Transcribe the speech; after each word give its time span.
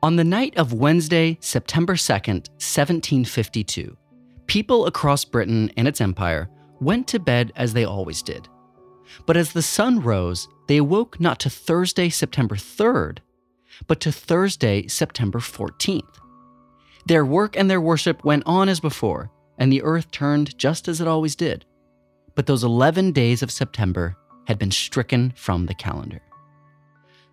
On 0.00 0.14
the 0.14 0.22
night 0.22 0.56
of 0.56 0.72
Wednesday, 0.72 1.36
September 1.40 1.94
2nd, 1.94 2.46
1752, 2.60 3.96
people 4.46 4.86
across 4.86 5.24
Britain 5.24 5.72
and 5.76 5.88
its 5.88 6.00
empire 6.00 6.48
went 6.80 7.08
to 7.08 7.18
bed 7.18 7.52
as 7.56 7.72
they 7.72 7.84
always 7.84 8.22
did. 8.22 8.48
But 9.26 9.36
as 9.36 9.52
the 9.52 9.60
sun 9.60 9.98
rose, 9.98 10.46
they 10.68 10.76
awoke 10.76 11.18
not 11.18 11.40
to 11.40 11.50
Thursday, 11.50 12.10
September 12.10 12.54
3rd, 12.54 13.18
but 13.88 13.98
to 13.98 14.12
Thursday, 14.12 14.86
September 14.86 15.40
14th. 15.40 16.20
Their 17.06 17.24
work 17.24 17.56
and 17.56 17.68
their 17.68 17.80
worship 17.80 18.24
went 18.24 18.44
on 18.46 18.68
as 18.68 18.78
before, 18.78 19.32
and 19.58 19.72
the 19.72 19.82
earth 19.82 20.12
turned 20.12 20.56
just 20.56 20.86
as 20.86 21.00
it 21.00 21.08
always 21.08 21.34
did. 21.34 21.64
But 22.36 22.46
those 22.46 22.62
11 22.62 23.10
days 23.10 23.42
of 23.42 23.50
September 23.50 24.16
had 24.46 24.60
been 24.60 24.70
stricken 24.70 25.32
from 25.34 25.66
the 25.66 25.74
calendar. 25.74 26.22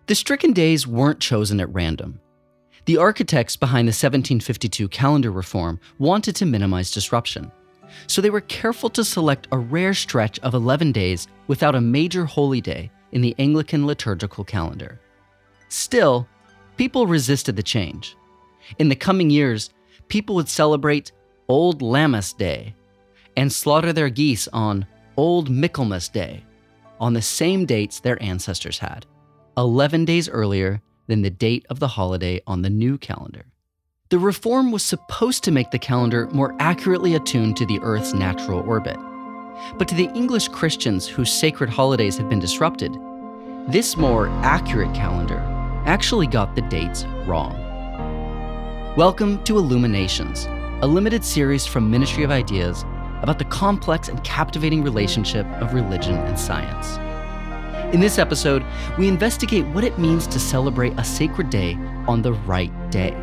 The 0.08 0.16
stricken 0.16 0.52
days 0.52 0.84
weren't 0.84 1.20
chosen 1.20 1.60
at 1.60 1.72
random. 1.72 2.18
The 2.86 2.98
architects 2.98 3.56
behind 3.56 3.88
the 3.88 3.90
1752 3.90 4.88
calendar 4.88 5.32
reform 5.32 5.80
wanted 5.98 6.36
to 6.36 6.46
minimize 6.46 6.92
disruption, 6.92 7.50
so 8.06 8.22
they 8.22 8.30
were 8.30 8.42
careful 8.42 8.88
to 8.90 9.04
select 9.04 9.48
a 9.50 9.58
rare 9.58 9.92
stretch 9.92 10.38
of 10.38 10.54
11 10.54 10.92
days 10.92 11.26
without 11.48 11.74
a 11.74 11.80
major 11.80 12.24
holy 12.24 12.60
day 12.60 12.92
in 13.10 13.22
the 13.22 13.34
Anglican 13.40 13.88
liturgical 13.88 14.44
calendar. 14.44 15.00
Still, 15.68 16.28
people 16.76 17.08
resisted 17.08 17.56
the 17.56 17.62
change. 17.62 18.16
In 18.78 18.88
the 18.88 18.94
coming 18.94 19.30
years, 19.30 19.70
people 20.06 20.36
would 20.36 20.48
celebrate 20.48 21.10
Old 21.48 21.82
Lammas 21.82 22.32
Day 22.32 22.72
and 23.36 23.52
slaughter 23.52 23.92
their 23.92 24.10
geese 24.10 24.46
on 24.52 24.86
Old 25.16 25.50
Michaelmas 25.50 26.08
Day, 26.08 26.44
on 27.00 27.14
the 27.14 27.22
same 27.22 27.66
dates 27.66 27.98
their 27.98 28.22
ancestors 28.22 28.78
had, 28.78 29.06
11 29.56 30.04
days 30.04 30.28
earlier 30.28 30.80
than 31.06 31.22
the 31.22 31.30
date 31.30 31.64
of 31.70 31.78
the 31.80 31.88
holiday 31.88 32.40
on 32.46 32.62
the 32.62 32.70
new 32.70 32.98
calendar. 32.98 33.46
The 34.08 34.18
reform 34.18 34.70
was 34.70 34.84
supposed 34.84 35.42
to 35.44 35.50
make 35.50 35.70
the 35.70 35.78
calendar 35.78 36.28
more 36.32 36.54
accurately 36.60 37.14
attuned 37.14 37.56
to 37.56 37.66
the 37.66 37.80
Earth's 37.80 38.14
natural 38.14 38.60
orbit. 38.60 38.96
But 39.78 39.88
to 39.88 39.94
the 39.94 40.10
English 40.14 40.48
Christians 40.48 41.08
whose 41.08 41.32
sacred 41.32 41.70
holidays 41.70 42.16
had 42.16 42.28
been 42.28 42.38
disrupted, 42.38 42.92
this 43.68 43.96
more 43.96 44.28
accurate 44.44 44.94
calendar 44.94 45.38
actually 45.86 46.26
got 46.26 46.54
the 46.54 46.62
dates 46.62 47.04
wrong. 47.26 47.54
Welcome 48.96 49.42
to 49.44 49.58
Illuminations, 49.58 50.46
a 50.82 50.86
limited 50.86 51.24
series 51.24 51.66
from 51.66 51.90
Ministry 51.90 52.22
of 52.22 52.30
Ideas 52.30 52.84
about 53.22 53.38
the 53.38 53.44
complex 53.46 54.08
and 54.08 54.22
captivating 54.22 54.82
relationship 54.82 55.46
of 55.60 55.74
religion 55.74 56.14
and 56.14 56.38
science. 56.38 56.98
In 57.92 58.00
this 58.00 58.18
episode, 58.18 58.64
we 58.98 59.06
investigate 59.06 59.64
what 59.68 59.84
it 59.84 59.96
means 59.96 60.26
to 60.26 60.40
celebrate 60.40 60.92
a 60.98 61.04
sacred 61.04 61.50
day 61.50 61.74
on 62.08 62.20
the 62.20 62.32
right 62.32 62.72
day. 62.90 63.14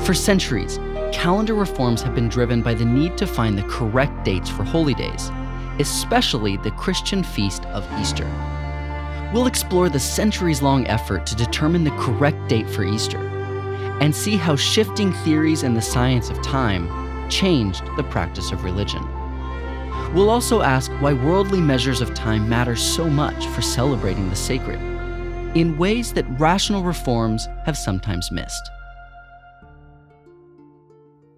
For 0.00 0.14
centuries, 0.14 0.80
calendar 1.12 1.54
reforms 1.54 2.02
have 2.02 2.12
been 2.12 2.28
driven 2.28 2.60
by 2.60 2.74
the 2.74 2.84
need 2.84 3.16
to 3.18 3.26
find 3.26 3.56
the 3.56 3.62
correct 3.62 4.24
dates 4.24 4.50
for 4.50 4.64
holy 4.64 4.94
days, 4.94 5.30
especially 5.78 6.56
the 6.56 6.72
Christian 6.72 7.22
feast 7.22 7.66
of 7.66 7.86
Easter. 8.00 8.26
We'll 9.32 9.46
explore 9.46 9.88
the 9.88 10.00
centuries 10.00 10.60
long 10.60 10.86
effort 10.88 11.24
to 11.26 11.36
determine 11.36 11.84
the 11.84 11.92
correct 11.92 12.48
date 12.48 12.68
for 12.68 12.82
Easter 12.82 13.28
and 14.00 14.14
see 14.14 14.36
how 14.36 14.56
shifting 14.56 15.12
theories 15.12 15.62
and 15.62 15.76
the 15.76 15.82
science 15.82 16.30
of 16.30 16.42
time 16.42 16.88
changed 17.30 17.84
the 17.96 18.04
practice 18.04 18.50
of 18.50 18.64
religion. 18.64 19.04
We'll 20.14 20.30
also 20.30 20.62
ask 20.62 20.90
why 21.00 21.12
worldly 21.12 21.60
measures 21.60 22.00
of 22.00 22.14
time 22.14 22.48
matter 22.48 22.76
so 22.76 23.10
much 23.10 23.46
for 23.48 23.60
celebrating 23.60 24.30
the 24.30 24.36
sacred, 24.36 24.80
in 25.54 25.76
ways 25.76 26.14
that 26.14 26.24
rational 26.40 26.82
reforms 26.82 27.46
have 27.66 27.76
sometimes 27.76 28.32
missed. 28.32 28.70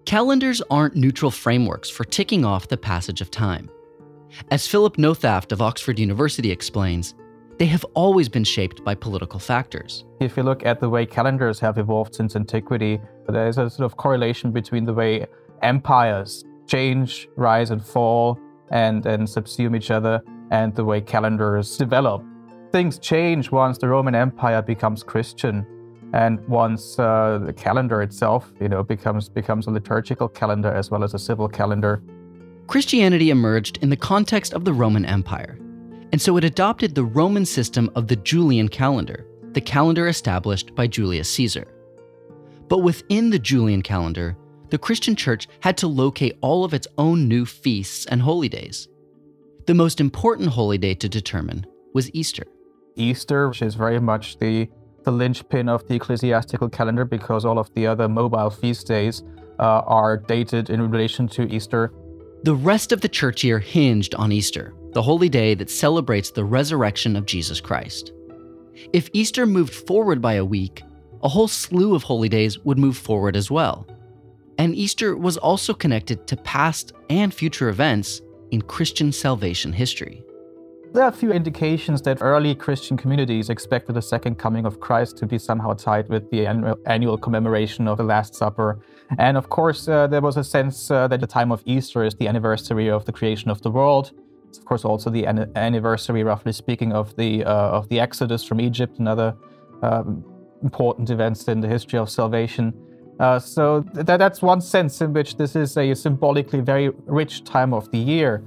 Calendars 0.05 0.61
aren't 0.71 0.95
neutral 0.95 1.31
frameworks 1.31 1.89
for 1.89 2.05
ticking 2.05 2.45
off 2.45 2.69
the 2.69 2.77
passage 2.77 3.19
of 3.19 3.29
time. 3.29 3.69
As 4.51 4.67
Philip 4.67 4.95
Nothaft 4.95 5.51
of 5.51 5.61
Oxford 5.61 5.99
University 5.99 6.49
explains, 6.49 7.13
they 7.59 7.65
have 7.65 7.85
always 7.93 8.29
been 8.29 8.45
shaped 8.45 8.83
by 8.85 8.95
political 8.95 9.39
factors. 9.39 10.05
If 10.21 10.37
you 10.37 10.43
look 10.43 10.65
at 10.65 10.79
the 10.79 10.89
way 10.89 11.05
calendars 11.05 11.59
have 11.59 11.77
evolved 11.77 12.15
since 12.15 12.37
antiquity, 12.37 12.99
there 13.27 13.47
is 13.47 13.57
a 13.57 13.69
sort 13.69 13.85
of 13.85 13.97
correlation 13.97 14.51
between 14.51 14.85
the 14.85 14.93
way 14.93 15.27
empires 15.61 16.45
change, 16.67 17.27
rise, 17.35 17.69
and 17.69 17.85
fall, 17.85 18.39
and, 18.71 19.05
and 19.05 19.27
subsume 19.27 19.75
each 19.75 19.91
other, 19.91 20.21
and 20.49 20.75
the 20.75 20.83
way 20.83 21.01
calendars 21.01 21.77
develop. 21.77 22.23
Things 22.71 22.97
change 22.99 23.51
once 23.51 23.77
the 23.77 23.87
Roman 23.87 24.15
Empire 24.15 24.61
becomes 24.61 25.03
Christian, 25.03 25.65
and 26.13 26.45
once 26.47 26.97
uh, 26.99 27.39
the 27.45 27.53
calendar 27.53 28.01
itself, 28.01 28.51
you 28.59 28.69
know, 28.69 28.83
becomes 28.83 29.29
becomes 29.29 29.67
a 29.67 29.71
liturgical 29.71 30.27
calendar 30.27 30.73
as 30.73 30.91
well 30.91 31.03
as 31.03 31.13
a 31.13 31.19
civil 31.19 31.47
calendar. 31.47 32.01
Christianity 32.67 33.29
emerged 33.29 33.77
in 33.81 33.89
the 33.89 33.97
context 33.97 34.53
of 34.53 34.63
the 34.63 34.73
Roman 34.73 35.05
Empire, 35.05 35.57
and 36.11 36.21
so 36.21 36.37
it 36.37 36.43
adopted 36.43 36.95
the 36.95 37.03
Roman 37.03 37.45
system 37.45 37.89
of 37.95 38.07
the 38.07 38.15
Julian 38.17 38.69
calendar, 38.69 39.25
the 39.51 39.61
calendar 39.61 40.07
established 40.07 40.73
by 40.75 40.87
Julius 40.87 41.29
Caesar. 41.31 41.67
But 42.67 42.79
within 42.79 43.29
the 43.29 43.39
Julian 43.39 43.81
calendar, 43.81 44.37
the 44.71 44.77
Christian 44.77 45.17
church 45.17 45.49
had 45.59 45.77
to 45.77 45.87
locate 45.87 46.37
all 46.39 46.63
of 46.63 46.73
its 46.73 46.87
own 46.97 47.27
new 47.27 47.45
feasts 47.45 48.05
and 48.05 48.21
holy 48.21 48.47
days. 48.47 48.87
The 49.67 49.73
most 49.73 49.99
important 49.99 50.49
holy 50.49 50.77
day 50.77 50.93
to 50.95 51.09
determine 51.09 51.65
was 51.93 52.09
Easter. 52.15 52.45
Easter, 52.95 53.49
which 53.49 53.61
is 53.61 53.75
very 53.75 53.99
much 53.99 54.39
the, 54.39 54.69
the 55.03 55.11
linchpin 55.11 55.67
of 55.67 55.85
the 55.87 55.95
ecclesiastical 55.95 56.69
calendar 56.69 57.03
because 57.03 57.43
all 57.43 57.59
of 57.59 57.71
the 57.73 57.85
other 57.85 58.07
mobile 58.07 58.49
feast 58.49 58.87
days 58.87 59.23
uh, 59.59 59.81
are 59.85 60.15
dated 60.15 60.69
in 60.69 60.89
relation 60.89 61.27
to 61.27 61.53
Easter. 61.53 61.93
The 62.43 62.55
rest 62.55 62.93
of 62.93 63.01
the 63.01 63.09
church 63.09 63.43
year 63.43 63.59
hinged 63.59 64.15
on 64.15 64.31
Easter, 64.31 64.73
the 64.93 65.01
holy 65.01 65.29
day 65.29 65.53
that 65.55 65.69
celebrates 65.69 66.31
the 66.31 66.45
resurrection 66.45 67.17
of 67.17 67.25
Jesus 67.25 67.59
Christ. 67.59 68.13
If 68.93 69.09
Easter 69.11 69.45
moved 69.45 69.73
forward 69.73 70.21
by 70.21 70.35
a 70.35 70.45
week, 70.45 70.81
a 71.23 71.29
whole 71.29 71.49
slew 71.49 71.93
of 71.93 72.03
holy 72.03 72.29
days 72.29 72.57
would 72.59 72.79
move 72.79 72.97
forward 72.97 73.35
as 73.35 73.51
well 73.51 73.85
and 74.61 74.75
Easter 74.75 75.17
was 75.17 75.37
also 75.37 75.73
connected 75.73 76.27
to 76.27 76.37
past 76.37 76.93
and 77.09 77.33
future 77.33 77.69
events 77.69 78.21
in 78.51 78.61
Christian 78.61 79.11
salvation 79.11 79.73
history. 79.73 80.23
There 80.93 81.01
are 81.03 81.09
a 81.09 81.19
few 81.23 81.31
indications 81.31 81.99
that 82.03 82.19
early 82.21 82.53
Christian 82.53 82.95
communities 82.95 83.49
expected 83.49 83.93
the 83.93 84.03
second 84.03 84.35
coming 84.35 84.67
of 84.67 84.79
Christ 84.79 85.17
to 85.17 85.25
be 85.25 85.39
somehow 85.39 85.73
tied 85.73 86.09
with 86.09 86.29
the 86.29 86.45
annual 86.85 87.17
commemoration 87.17 87.87
of 87.87 87.97
the 87.97 88.03
Last 88.03 88.35
Supper. 88.35 88.79
And 89.17 89.35
of 89.35 89.49
course, 89.49 89.87
uh, 89.87 90.05
there 90.05 90.21
was 90.21 90.37
a 90.37 90.43
sense 90.43 90.91
uh, 90.91 91.07
that 91.07 91.21
the 91.21 91.31
time 91.39 91.51
of 91.51 91.63
Easter 91.65 92.03
is 92.03 92.13
the 92.13 92.27
anniversary 92.27 92.87
of 92.87 93.05
the 93.05 93.13
creation 93.13 93.49
of 93.49 93.63
the 93.63 93.71
world. 93.71 94.11
It's 94.47 94.59
of 94.59 94.65
course 94.65 94.85
also 94.85 95.09
the 95.09 95.25
an- 95.25 95.51
anniversary, 95.55 96.23
roughly 96.23 96.51
speaking, 96.51 96.93
of 96.93 97.15
the 97.15 97.43
uh, 97.45 97.77
of 97.77 97.89
the 97.89 97.99
Exodus 97.99 98.43
from 98.43 98.61
Egypt 98.61 98.99
and 98.99 99.07
other 99.07 99.35
um, 99.81 100.23
important 100.61 101.09
events 101.09 101.47
in 101.47 101.61
the 101.61 101.67
history 101.67 101.97
of 101.97 102.11
salvation. 102.11 102.73
Uh, 103.21 103.37
so 103.37 103.83
th- 103.93 104.05
that's 104.05 104.41
one 104.41 104.59
sense 104.59 104.99
in 104.99 105.13
which 105.13 105.37
this 105.37 105.55
is 105.55 105.77
a 105.77 105.93
symbolically 105.93 106.59
very 106.59 106.89
rich 107.05 107.43
time 107.43 107.71
of 107.71 107.89
the 107.91 107.99
year. 107.99 108.39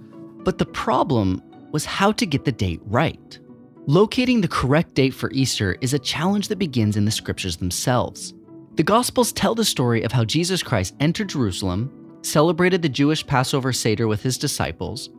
But 0.43 0.59
the 0.59 0.67
problem 0.67 1.41
was 1.71 1.85
how 1.85 2.11
to 2.11 2.27
get 2.27 2.45
the 2.45 2.53
date 2.53 2.81
right. 2.85 3.39
Locating 3.87 4.41
the 4.41 4.49
correct 4.49 4.95
date 4.95 5.15
for 5.15 5.31
Easter 5.31 5.77
is 5.81 5.95
a 5.95 5.99
challenge 5.99 6.49
that 6.49 6.59
begins 6.59 6.97
in 6.97 7.05
the 7.05 7.13
scriptures 7.13 7.57
themselves. 7.57 8.35
The 8.75 8.83
Gospels 8.83 9.31
tell 9.31 9.55
the 9.55 9.65
story 9.65 10.03
of 10.03 10.11
how 10.11 10.25
Jesus 10.25 10.61
Christ 10.61 10.97
entered 10.99 11.29
Jerusalem, 11.29 12.19
celebrated 12.23 12.83
the 12.83 12.89
Jewish 12.89 13.25
Passover 13.25 13.73
Seder 13.73 14.09
with 14.09 14.25
his 14.25 14.39
disciples, 14.39 15.11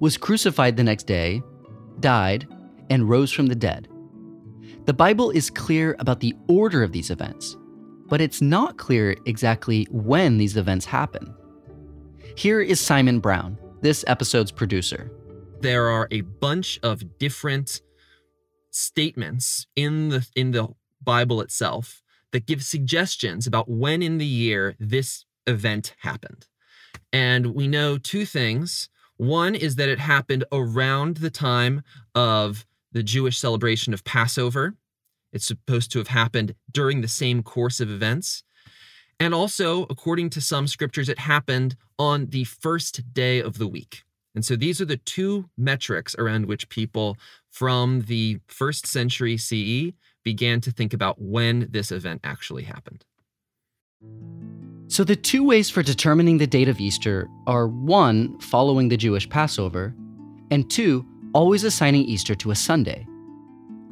was 0.00 0.16
crucified 0.16 0.76
the 0.76 0.82
next 0.82 1.06
day, 1.06 1.42
died, 2.00 2.48
and 2.90 3.08
rose 3.08 3.30
from 3.30 3.46
the 3.46 3.54
dead. 3.54 3.86
The 4.86 4.94
Bible 4.94 5.30
is 5.30 5.48
clear 5.48 5.94
about 6.00 6.18
the 6.18 6.34
order 6.48 6.82
of 6.82 6.90
these 6.90 7.10
events, 7.10 7.56
but 8.08 8.20
it's 8.20 8.40
not 8.40 8.76
clear 8.76 9.16
exactly 9.26 9.86
when 9.90 10.38
these 10.38 10.56
events 10.56 10.84
happen. 10.84 11.34
Here 12.36 12.60
is 12.60 12.80
Simon 12.80 13.20
Brown, 13.20 13.58
this 13.80 14.04
episode's 14.06 14.52
producer. 14.52 15.10
There 15.60 15.88
are 15.88 16.08
a 16.10 16.20
bunch 16.20 16.78
of 16.82 17.18
different 17.18 17.80
statements 18.70 19.66
in 19.74 20.10
the 20.10 20.28
in 20.36 20.50
the 20.50 20.68
Bible 21.02 21.40
itself 21.40 22.02
that 22.32 22.46
give 22.46 22.62
suggestions 22.62 23.46
about 23.46 23.70
when 23.70 24.02
in 24.02 24.18
the 24.18 24.26
year 24.26 24.76
this 24.78 25.24
event 25.46 25.94
happened. 26.00 26.46
And 27.12 27.54
we 27.54 27.68
know 27.68 27.96
two 27.96 28.26
things. 28.26 28.88
One 29.16 29.54
is 29.54 29.76
that 29.76 29.88
it 29.88 29.98
happened 29.98 30.44
around 30.52 31.18
the 31.18 31.30
time 31.30 31.82
of 32.14 32.66
the 32.92 33.02
Jewish 33.02 33.38
celebration 33.38 33.94
of 33.94 34.04
Passover, 34.04 34.74
it's 35.36 35.46
supposed 35.46 35.92
to 35.92 35.98
have 35.98 36.08
happened 36.08 36.54
during 36.72 37.00
the 37.00 37.08
same 37.08 37.42
course 37.42 37.78
of 37.78 37.90
events. 37.90 38.42
And 39.20 39.32
also, 39.32 39.84
according 39.84 40.30
to 40.30 40.40
some 40.40 40.66
scriptures, 40.66 41.08
it 41.08 41.18
happened 41.20 41.76
on 41.98 42.26
the 42.26 42.44
first 42.44 43.14
day 43.14 43.40
of 43.40 43.58
the 43.58 43.68
week. 43.68 44.02
And 44.34 44.44
so 44.44 44.56
these 44.56 44.80
are 44.80 44.84
the 44.84 44.98
two 44.98 45.48
metrics 45.56 46.14
around 46.18 46.46
which 46.46 46.68
people 46.68 47.16
from 47.50 48.02
the 48.02 48.38
first 48.48 48.86
century 48.86 49.36
CE 49.38 49.94
began 50.24 50.60
to 50.60 50.70
think 50.70 50.92
about 50.92 51.20
when 51.20 51.68
this 51.70 51.92
event 51.92 52.20
actually 52.24 52.64
happened. 52.64 53.04
So, 54.88 55.02
the 55.02 55.16
two 55.16 55.42
ways 55.42 55.68
for 55.68 55.82
determining 55.82 56.38
the 56.38 56.46
date 56.46 56.68
of 56.68 56.80
Easter 56.80 57.28
are 57.46 57.66
one, 57.66 58.38
following 58.38 58.88
the 58.88 58.96
Jewish 58.96 59.28
Passover, 59.28 59.94
and 60.50 60.70
two, 60.70 61.04
always 61.32 61.64
assigning 61.64 62.04
Easter 62.04 62.34
to 62.36 62.50
a 62.50 62.54
Sunday. 62.54 63.06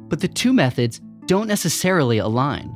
But 0.07 0.21
the 0.21 0.27
two 0.27 0.53
methods 0.53 1.01
don't 1.25 1.47
necessarily 1.47 2.19
align. 2.19 2.73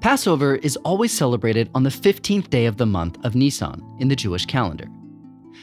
Passover 0.00 0.56
is 0.56 0.76
always 0.78 1.12
celebrated 1.12 1.70
on 1.74 1.82
the 1.82 1.90
15th 1.90 2.50
day 2.50 2.66
of 2.66 2.76
the 2.76 2.86
month 2.86 3.16
of 3.24 3.34
Nisan 3.34 3.82
in 4.00 4.08
the 4.08 4.16
Jewish 4.16 4.44
calendar. 4.44 4.86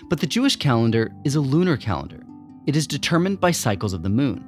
But 0.10 0.20
the 0.20 0.28
Jewish 0.28 0.56
calendar 0.56 1.12
is 1.24 1.36
a 1.36 1.42
lunar 1.42 1.78
calendar. 1.78 2.24
It 2.66 2.76
is 2.76 2.88
determined 2.88 3.40
by 3.40 3.52
cycles 3.52 3.94
of 3.94 4.02
the 4.02 4.10
moon. 4.10 4.44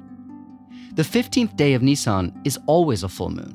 The 0.94 1.02
15th 1.02 1.56
day 1.56 1.74
of 1.74 1.82
Nisan 1.82 2.40
is 2.44 2.58
always 2.66 3.04
a 3.04 3.08
full 3.08 3.30
moon. 3.30 3.54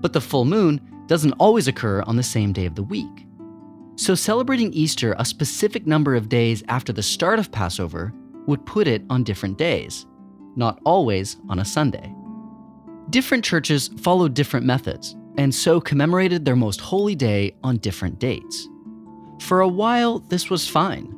But 0.00 0.12
the 0.12 0.20
full 0.20 0.44
moon 0.44 0.80
doesn't 1.06 1.34
always 1.34 1.68
occur 1.68 2.02
on 2.02 2.16
the 2.16 2.22
same 2.22 2.52
day 2.52 2.66
of 2.66 2.74
the 2.74 2.82
week. 2.82 3.26
So 3.96 4.14
celebrating 4.14 4.72
Easter 4.72 5.14
a 5.18 5.24
specific 5.24 5.86
number 5.86 6.16
of 6.16 6.28
days 6.28 6.64
after 6.68 6.92
the 6.92 7.02
start 7.02 7.38
of 7.38 7.52
Passover 7.52 8.12
would 8.46 8.66
put 8.66 8.88
it 8.88 9.04
on 9.10 9.22
different 9.22 9.58
days, 9.58 10.06
not 10.56 10.80
always 10.84 11.36
on 11.48 11.60
a 11.60 11.64
Sunday. 11.64 12.12
Different 13.12 13.44
churches 13.44 13.88
followed 13.98 14.32
different 14.32 14.64
methods, 14.64 15.14
and 15.36 15.54
so 15.54 15.82
commemorated 15.82 16.46
their 16.46 16.56
most 16.56 16.80
holy 16.80 17.14
day 17.14 17.54
on 17.62 17.76
different 17.76 18.18
dates. 18.18 18.66
For 19.38 19.60
a 19.60 19.68
while, 19.68 20.20
this 20.20 20.48
was 20.48 20.66
fine. 20.66 21.14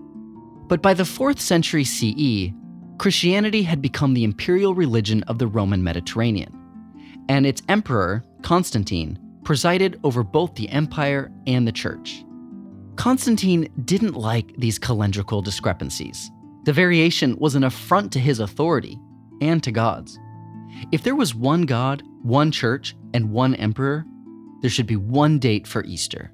But 0.67 0.83
by 0.83 0.95
the 0.95 1.05
4th 1.05 1.39
century 1.39 1.85
CE, 1.85 2.53
Christianity 2.99 3.63
had 3.63 3.81
become 3.81 4.13
the 4.13 4.25
imperial 4.25 4.75
religion 4.75 5.23
of 5.29 5.39
the 5.39 5.47
Roman 5.47 5.85
Mediterranean, 5.85 6.53
and 7.29 7.47
its 7.47 7.63
emperor, 7.69 8.25
Constantine, 8.43 9.17
presided 9.45 10.01
over 10.03 10.25
both 10.25 10.57
the 10.57 10.69
empire 10.71 11.31
and 11.47 11.65
the 11.65 11.71
church. 11.71 12.25
Constantine 12.97 13.69
didn't 13.85 14.17
like 14.17 14.53
these 14.57 14.81
calendrical 14.81 15.45
discrepancies. 15.45 16.29
The 16.65 16.73
variation 16.73 17.37
was 17.39 17.55
an 17.55 17.63
affront 17.63 18.11
to 18.15 18.19
his 18.19 18.41
authority 18.41 18.99
and 19.41 19.63
to 19.63 19.71
God's. 19.71 20.19
If 20.93 21.03
there 21.03 21.15
was 21.15 21.35
one 21.35 21.63
God, 21.63 22.03
one 22.23 22.51
church, 22.51 22.95
and 23.13 23.31
one 23.31 23.55
emperor, 23.55 24.05
there 24.61 24.71
should 24.71 24.87
be 24.87 24.97
one 24.97 25.39
date 25.39 25.67
for 25.67 25.85
Easter. 25.85 26.33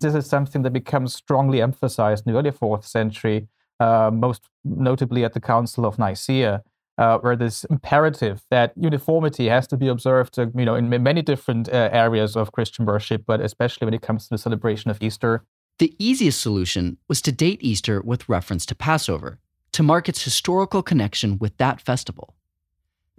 This 0.00 0.14
is 0.14 0.26
something 0.26 0.62
that 0.62 0.72
becomes 0.72 1.14
strongly 1.14 1.62
emphasized 1.62 2.26
in 2.26 2.32
the 2.32 2.38
early 2.38 2.50
fourth 2.50 2.86
century, 2.86 3.48
uh, 3.80 4.10
most 4.12 4.42
notably 4.64 5.24
at 5.24 5.32
the 5.32 5.40
Council 5.40 5.86
of 5.86 5.98
Nicaea, 5.98 6.62
uh, 6.98 7.18
where 7.18 7.36
this 7.36 7.64
imperative 7.64 8.42
that 8.50 8.72
uniformity 8.76 9.48
has 9.48 9.66
to 9.68 9.76
be 9.76 9.88
observed, 9.88 10.38
uh, 10.38 10.46
you 10.54 10.64
know, 10.64 10.74
in 10.74 10.88
many 10.88 11.22
different 11.22 11.68
uh, 11.68 11.88
areas 11.92 12.36
of 12.36 12.52
Christian 12.52 12.84
worship, 12.84 13.24
but 13.26 13.40
especially 13.40 13.84
when 13.86 13.94
it 13.94 14.02
comes 14.02 14.24
to 14.24 14.30
the 14.30 14.38
celebration 14.38 14.90
of 14.90 15.02
Easter. 15.02 15.44
The 15.78 15.94
easiest 15.98 16.40
solution 16.40 16.98
was 17.08 17.20
to 17.22 17.32
date 17.32 17.58
Easter 17.62 18.00
with 18.00 18.28
reference 18.28 18.64
to 18.66 18.74
Passover, 18.74 19.40
to 19.72 19.82
mark 19.82 20.08
its 20.08 20.22
historical 20.22 20.82
connection 20.82 21.38
with 21.38 21.56
that 21.56 21.80
festival. 21.80 22.36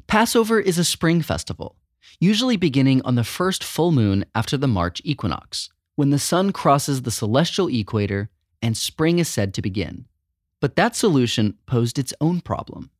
Passover 0.07 0.59
is 0.59 0.77
a 0.77 0.85
spring 0.85 1.21
festival, 1.21 1.75
usually 2.19 2.57
beginning 2.57 3.01
on 3.01 3.15
the 3.15 3.23
first 3.23 3.63
full 3.63 3.91
moon 3.91 4.23
after 4.35 4.55
the 4.55 4.67
March 4.67 5.01
equinox, 5.03 5.69
when 5.95 6.11
the 6.11 6.19
sun 6.19 6.51
crosses 6.51 7.01
the 7.01 7.11
celestial 7.11 7.67
equator 7.67 8.29
and 8.61 8.77
spring 8.77 9.19
is 9.19 9.27
said 9.27 9.53
to 9.53 9.61
begin. 9.61 10.05
But 10.61 10.75
that 10.75 10.95
solution 10.95 11.57
posed 11.65 11.97
its 11.97 12.13
own 12.21 12.41
problem. 12.41 12.91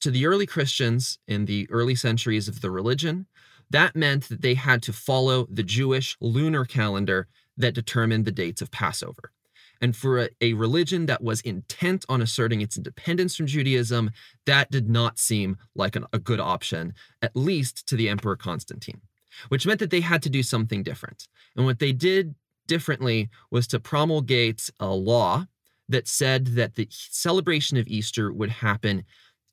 To 0.00 0.10
the 0.10 0.26
early 0.26 0.46
Christians 0.46 1.18
in 1.26 1.46
the 1.46 1.66
early 1.70 1.94
centuries 1.94 2.48
of 2.48 2.60
the 2.60 2.70
religion, 2.70 3.26
that 3.70 3.96
meant 3.96 4.28
that 4.28 4.42
they 4.42 4.54
had 4.54 4.82
to 4.84 4.92
follow 4.92 5.46
the 5.50 5.62
Jewish 5.62 6.16
lunar 6.20 6.64
calendar 6.64 7.28
that 7.56 7.74
determined 7.74 8.24
the 8.24 8.32
dates 8.32 8.62
of 8.62 8.70
Passover. 8.70 9.32
And 9.80 9.96
for 9.96 10.18
a, 10.18 10.28
a, 10.40 10.52
religion 10.52 11.06
that 11.06 11.22
was 11.22 11.40
intent 11.40 12.04
on 12.08 12.20
asserting 12.20 12.60
its 12.60 12.76
independence 12.76 13.34
from 13.34 13.46
Judaism, 13.46 14.10
that 14.44 14.70
did 14.70 14.90
not 14.90 15.18
seem 15.18 15.56
like 15.74 15.96
an, 15.96 16.04
a 16.12 16.18
good 16.18 16.40
option, 16.40 16.92
at 17.22 17.34
least 17.34 17.86
to 17.86 17.96
the 17.96 18.08
Emperor 18.08 18.36
Constantine, 18.36 19.00
which 19.48 19.66
meant 19.66 19.80
that 19.80 19.90
they 19.90 20.02
had 20.02 20.22
to 20.22 20.30
do 20.30 20.42
something 20.42 20.82
different. 20.82 21.28
And 21.56 21.64
what 21.64 21.78
they 21.78 21.92
did 21.92 22.34
differently 22.66 23.30
was 23.50 23.66
to 23.68 23.80
promulgate 23.80 24.70
a 24.78 24.88
law 24.88 25.46
that 25.88 26.06
said 26.06 26.48
that 26.48 26.74
the 26.74 26.86
celebration 26.90 27.76
of 27.76 27.88
Easter 27.88 28.32
would 28.32 28.50
happen 28.50 29.04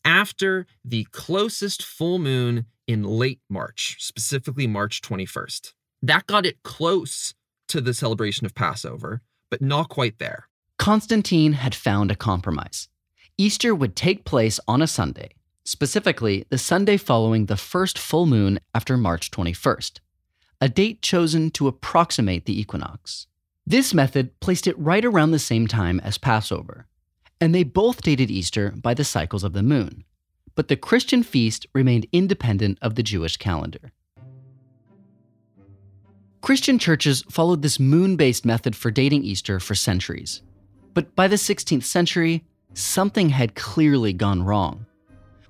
after 0.06 0.66
the 0.86 1.06
closest 1.12 1.84
full 1.84 2.20
moon 2.20 2.66
in 2.86 3.04
late 3.04 3.42
March, 3.50 3.98
specifically 4.00 4.68
March 4.68 5.02
21st. 5.02 5.74
That 6.02 6.28
got 6.28 6.46
it 6.46 6.64
close 6.64 7.34
to 7.68 7.82
the 7.82 7.94
celebration 7.94 8.46
of 8.46 8.56
Passover, 8.56 9.22
but 9.50 9.62
not 9.62 9.90
quite 9.90 10.20
there. 10.20 10.48
Constantine 10.78 11.54
had 11.54 11.74
found 11.74 12.12
a 12.12 12.16
compromise. 12.16 12.88
Easter 13.38 13.74
would 13.74 13.96
take 13.96 14.26
place 14.26 14.60
on 14.68 14.82
a 14.82 14.88
Sunday, 14.88 15.30
specifically 15.64 16.46
the 16.50 16.58
Sunday 16.58 16.98
following 16.98 17.46
the 17.46 17.58
first 17.58 17.98
full 17.98 18.26
moon 18.26 18.60
after 18.74 18.98
March 18.98 19.32
21st, 19.32 20.00
a 20.62 20.70
date 20.70 21.02
chosen 21.02 21.52
to 21.52 21.68
approximate 21.68 22.46
the 22.46 22.60
equinox. 22.60 23.28
This 23.66 23.94
method 23.94 24.40
placed 24.40 24.66
it 24.66 24.80
right 24.80 25.04
around 25.04 25.32
the 25.32 25.40
same 25.40 25.68
time 25.68 26.00
as 26.00 26.18
Passover, 26.18 26.88
and 27.42 27.54
they 27.54 27.64
both 27.64 28.02
dated 28.02 28.32
Easter 28.32 28.72
by 28.72 28.94
the 28.94 29.04
cycles 29.04 29.44
of 29.44 29.54
the 29.54 29.62
moon. 29.62 30.04
But 30.56 30.70
the 30.70 30.76
Christian 30.76 31.22
feast 31.22 31.68
remained 31.74 32.08
independent 32.12 32.80
of 32.82 32.96
the 32.96 33.04
Jewish 33.04 33.38
calendar. 33.38 33.92
Christian 36.42 36.80
churches 36.80 37.24
followed 37.30 37.62
this 37.62 37.80
moon 37.80 38.16
based 38.16 38.46
method 38.46 38.76
for 38.76 38.92
dating 38.92 39.24
Easter 39.24 39.60
for 39.60 39.76
centuries. 39.76 40.42
But 40.94 41.14
by 41.16 41.28
the 41.28 41.36
16th 41.36 41.84
century, 41.84 42.44
something 42.74 43.30
had 43.30 43.56
clearly 43.56 44.14
gone 44.14 44.44
wrong. 44.44 44.86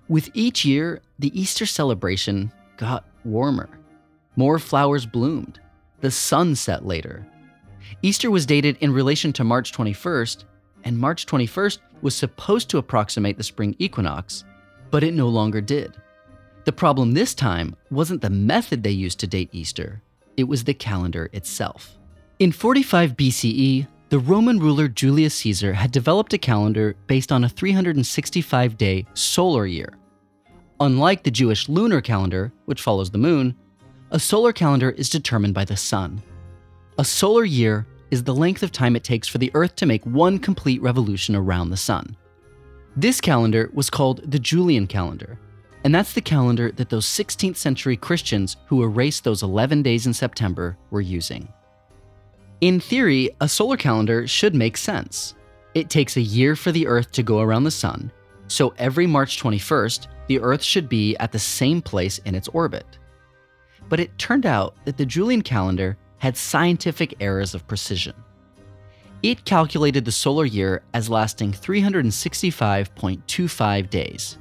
With 0.10 0.30
each 0.34 0.63
year, 0.66 1.01
the 1.19 1.38
Easter 1.39 1.66
celebration 1.66 2.51
got 2.78 3.06
warmer. 3.25 3.69
More 4.36 4.60
flowers 4.60 5.06
bloomed. 5.06 5.60
The 6.00 6.12
sun 6.12 6.56
set 6.56 6.86
later. 6.86 7.28
Easter 8.01 8.31
was 8.31 8.45
dated 8.45 8.78
in 8.80 8.94
relation 8.94 9.34
to 9.34 9.44
March 9.44 9.74
21st, 9.74 10.44
and 10.84 10.98
March 10.98 11.25
21st 11.25 11.80
was 12.01 12.16
supposed 12.16 12.69
to 12.69 12.78
approximate 12.78 13.38
the 13.38 13.44
spring 13.44 13.75
equinox, 13.80 14.45
but 14.92 15.04
it 15.04 15.13
no 15.13 15.28
longer 15.28 15.62
did. 15.62 15.95
The 16.66 16.72
problem 16.72 17.13
this 17.13 17.34
time 17.34 17.75
wasn't 17.89 18.22
the 18.22 18.30
method 18.30 18.84
they 18.84 18.92
used 18.92 19.19
to 19.22 19.28
date 19.28 19.50
Easter, 19.51 20.01
it 20.38 20.48
was 20.48 20.63
the 20.63 20.74
calendar 20.74 21.29
itself. 21.34 21.98
In 22.39 22.51
45 22.51 23.17
BCE, 23.17 23.88
the 24.10 24.20
Roman 24.20 24.60
ruler 24.60 24.88
Julius 24.88 25.36
Caesar 25.36 25.74
had 25.74 25.91
developed 25.91 26.32
a 26.34 26.38
calendar 26.38 26.96
based 27.08 27.32
on 27.32 27.44
a 27.44 27.50
365 27.50 28.77
day 28.77 29.06
solar 29.13 29.65
year. 29.65 29.98
Unlike 30.79 31.24
the 31.24 31.32
Jewish 31.32 31.67
lunar 31.67 32.00
calendar, 32.00 32.53
which 32.65 32.82
follows 32.82 33.10
the 33.10 33.17
moon, 33.17 33.56
a 34.12 34.20
solar 34.20 34.53
calendar 34.53 34.91
is 34.91 35.10
determined 35.10 35.53
by 35.53 35.65
the 35.65 35.75
sun. 35.75 36.22
A 36.98 37.03
solar 37.03 37.44
year 37.44 37.86
is 38.12 38.24
the 38.24 38.36
length 38.36 38.63
of 38.63 38.72
time 38.72 38.96
it 38.96 39.03
takes 39.03 39.27
for 39.27 39.39
the 39.39 39.51
Earth 39.53 39.75
to 39.75 39.86
make 39.86 40.06
one 40.06 40.39
complete 40.39 40.82
revolution 40.82 41.36
around 41.36 41.70
the 41.70 41.77
sun. 41.77 42.15
This 42.96 43.20
calendar 43.20 43.70
was 43.74 43.89
called 43.89 44.32
the 44.32 44.39
Julian 44.39 44.88
calendar, 44.88 45.38
and 45.88 45.96
that's 45.96 46.12
the 46.12 46.20
calendar 46.20 46.70
that 46.74 46.89
those 46.89 47.06
16th 47.06 47.56
century 47.56 47.96
Christians 47.96 48.58
who 48.65 48.84
erased 48.84 49.24
those 49.24 49.41
11 49.41 49.84
days 49.84 50.06
in 50.06 50.13
September 50.13 50.77
were 50.91 51.00
using. 51.00 51.48
In 52.60 52.82
theory, 52.82 53.29
a 53.39 53.48
solar 53.48 53.77
calendar 53.77 54.27
should 54.27 54.53
make 54.53 54.75
sense. 54.75 55.34
It 55.75 55.89
takes 55.89 56.17
a 56.17 56.22
year 56.22 56.58
for 56.58 56.74
the 56.74 56.88
Earth 56.88 57.13
to 57.13 57.24
go 57.24 57.39
around 57.39 57.63
the 57.63 57.72
Sun, 57.72 58.12
so 58.50 58.74
every 58.77 59.08
March 59.08 59.41
21st, 59.41 60.08
the 60.27 60.41
Earth 60.41 60.62
should 60.62 60.89
be 60.89 61.15
at 61.20 61.32
the 61.32 61.39
same 61.39 61.82
place 61.82 62.17
in 62.25 62.36
its 62.36 62.50
orbit. 62.50 62.98
But 63.88 64.01
it 64.01 64.17
turned 64.17 64.46
out 64.46 64.75
that 64.84 64.98
the 64.98 65.06
Julian 65.06 65.41
calendar 65.41 65.96
had 66.17 66.36
scientific 66.36 67.15
errors 67.22 67.56
of 67.56 67.65
precision. 67.65 68.13
It 69.24 69.46
calculated 69.46 70.03
the 70.03 70.12
solar 70.12 70.44
year 70.44 70.84
as 70.94 71.10
lasting 71.10 71.53
365.25 71.53 73.89
days. 73.89 74.38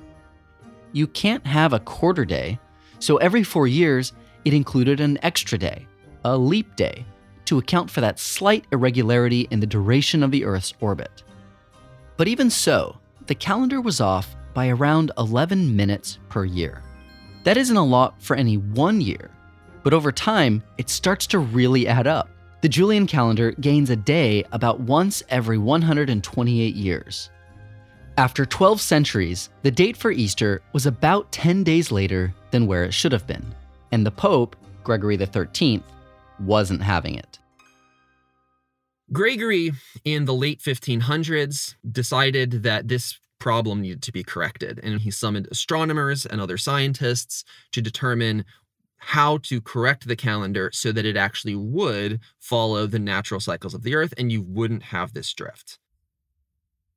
You 0.97 1.07
can't 1.07 1.47
have 1.47 1.75
a 1.75 1.81
quarter 1.81 2.25
day, 2.25 2.59
so 3.01 3.19
every 3.19 3.43
four 3.43 3.69
years, 3.69 4.15
it 4.47 4.55
included 4.55 4.99
an 4.99 5.19
extra 5.23 5.59
day, 5.59 5.87
a 6.25 6.35
leap 6.35 6.75
day, 6.75 7.05
to 7.45 7.59
account 7.59 7.91
for 7.91 8.01
that 8.01 8.19
slight 8.19 8.65
irregularity 8.73 9.47
in 9.51 9.61
the 9.61 9.67
duration 9.67 10.23
of 10.23 10.31
the 10.31 10.47
Earth's 10.47 10.73
orbit. 10.81 11.23
But 12.17 12.29
even 12.29 12.49
so, 12.49 12.97
the 13.27 13.35
calendar 13.35 13.83
was 13.83 14.01
off 14.01 14.35
by 14.55 14.71
around 14.71 15.13
11 15.19 15.77
minutes 15.77 16.19
per 16.31 16.47
year. 16.47 16.83
That 17.45 17.59
isn't 17.59 17.77
a 17.77 17.85
lot 17.85 18.15
for 18.23 18.35
any 18.35 18.57
one 18.57 19.03
year, 19.03 19.31
but 19.83 19.93
over 19.93 20.11
time, 20.11 20.63
it 20.79 20.89
starts 20.89 21.27
to 21.27 21.41
really 21.41 21.87
add 21.87 22.07
up. 22.07 22.31
The 22.63 22.71
Julian 22.71 23.07
calendar 23.07 23.51
gains 23.61 23.91
a 23.91 23.97
day 23.97 24.45
about 24.51 24.81
once 24.81 25.23
every 25.29 25.59
128 25.59 26.75
years. 26.75 27.29
After 28.19 28.47
12 28.47 28.81
centuries, 28.81 29.51
the 29.61 29.71
date 29.71 29.95
for 29.95 30.11
Easter 30.11 30.63
was 30.73 30.87
about 30.87 31.31
10 31.33 31.63
days 31.65 31.93
later 31.93 32.33
than 32.51 32.67
where 32.67 32.85
it 32.85 32.95
should 32.95 33.13
have 33.13 33.27
been. 33.27 33.55
and 33.93 34.05
the 34.05 34.11
Pope, 34.11 34.57
Gregory 34.83 35.17
XIII, 35.17 35.83
wasn't 36.41 36.83
having 36.83 37.15
it. 37.15 37.39
Gregory, 39.13 39.73
in 40.05 40.25
the 40.25 40.35
late 40.35 40.61
1500s, 40.61 41.77
decided 41.93 42.65
that 42.65 42.89
this 42.89 43.17
problem 43.39 43.83
needed 43.83 44.03
to 44.03 44.13
be 44.13 44.25
corrected, 44.25 44.81
and 44.83 45.01
he 45.03 45.11
summoned 45.11 45.47
astronomers 45.51 46.27
and 46.27 46.41
other 46.41 46.59
scientists 46.59 47.45
to 47.71 47.81
determine 47.81 48.45
how 48.97 49.39
to 49.39 49.61
correct 49.61 50.09
the 50.09 50.17
calendar 50.17 50.71
so 50.73 50.91
that 50.91 51.07
it 51.07 51.17
actually 51.17 51.55
would 51.55 52.19
follow 52.41 52.87
the 52.87 52.99
natural 52.99 53.39
cycles 53.39 53.75
of 53.75 53.85
the 53.85 53.95
Earth 53.95 54.13
and 54.19 54.33
you 54.33 54.43
wouldn't 54.43 54.83
have 54.83 55.13
this 55.13 55.33
drift. 55.33 55.79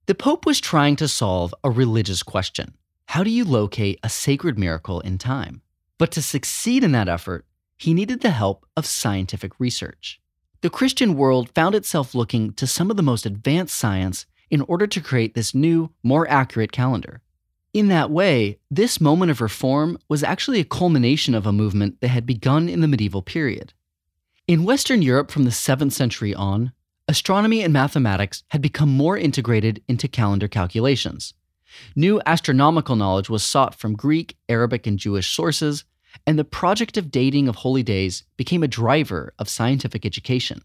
The 0.10 0.16
Pope 0.16 0.48
was 0.48 0.60
trying 0.60 0.96
to 0.96 1.08
solve 1.08 1.54
a 1.64 1.70
religious 1.70 2.24
question 2.24 2.74
how 3.10 3.24
do 3.24 3.30
you 3.30 3.46
locate 3.46 4.00
a 4.02 4.10
sacred 4.10 4.58
miracle 4.58 5.02
in 5.02 5.20
time? 5.20 5.62
But 6.00 6.10
to 6.14 6.24
succeed 6.24 6.84
in 6.84 6.94
that 6.94 7.08
effort, 7.08 7.46
he 7.78 7.94
needed 7.94 8.22
the 8.22 8.32
help 8.32 8.66
of 8.76 8.88
scientific 8.88 9.52
research. 9.60 10.20
The 10.62 10.72
Christian 10.72 11.16
world 11.16 11.52
found 11.54 11.76
itself 11.76 12.16
looking 12.16 12.54
to 12.54 12.66
some 12.66 12.90
of 12.90 12.98
the 12.98 13.04
most 13.04 13.28
advanced 13.28 13.78
science 13.78 14.26
in 14.50 14.62
order 14.62 14.88
to 14.88 15.00
create 15.00 15.36
this 15.36 15.54
new, 15.54 15.92
more 16.02 16.28
accurate 16.28 16.72
calendar. 16.72 17.22
In 17.72 17.88
that 17.90 18.10
way, 18.10 18.58
this 18.72 19.00
moment 19.00 19.30
of 19.30 19.42
reform 19.42 20.00
was 20.08 20.24
actually 20.24 20.60
a 20.60 20.66
culmination 20.66 21.36
of 21.36 21.46
a 21.46 21.52
movement 21.52 22.02
that 22.02 22.08
had 22.08 22.26
begun 22.26 22.68
in 22.68 22.82
the 22.82 22.88
medieval 22.88 23.22
period. 23.22 23.74
In 24.48 24.64
Western 24.64 25.04
Europe 25.04 25.30
from 25.30 25.44
the 25.44 25.52
7th 25.52 25.92
century 25.92 26.34
on, 26.34 26.72
astronomy 27.10 27.64
and 27.64 27.74
mathematics 27.74 28.44
had 28.50 28.62
become 28.62 28.88
more 28.88 29.18
integrated 29.18 29.82
into 29.88 30.08
calendar 30.08 30.48
calculations. 30.48 31.34
New 31.96 32.22
astronomical 32.28 32.96
knowledge 32.96 33.32
was 33.32 33.44
sought 33.44 33.74
from 33.74 33.96
Greek, 33.96 34.38
Arabic, 34.48 34.86
and 34.86 35.00
Jewish 35.00 35.36
sources, 35.36 35.86
and 36.28 36.38
the 36.38 36.44
project 36.44 36.98
of 36.98 37.10
dating 37.10 37.48
of 37.48 37.56
holy 37.56 37.82
days 37.82 38.24
became 38.38 38.62
a 38.62 38.68
driver 38.68 39.34
of 39.40 39.50
scientific 39.50 40.06
education. 40.06 40.62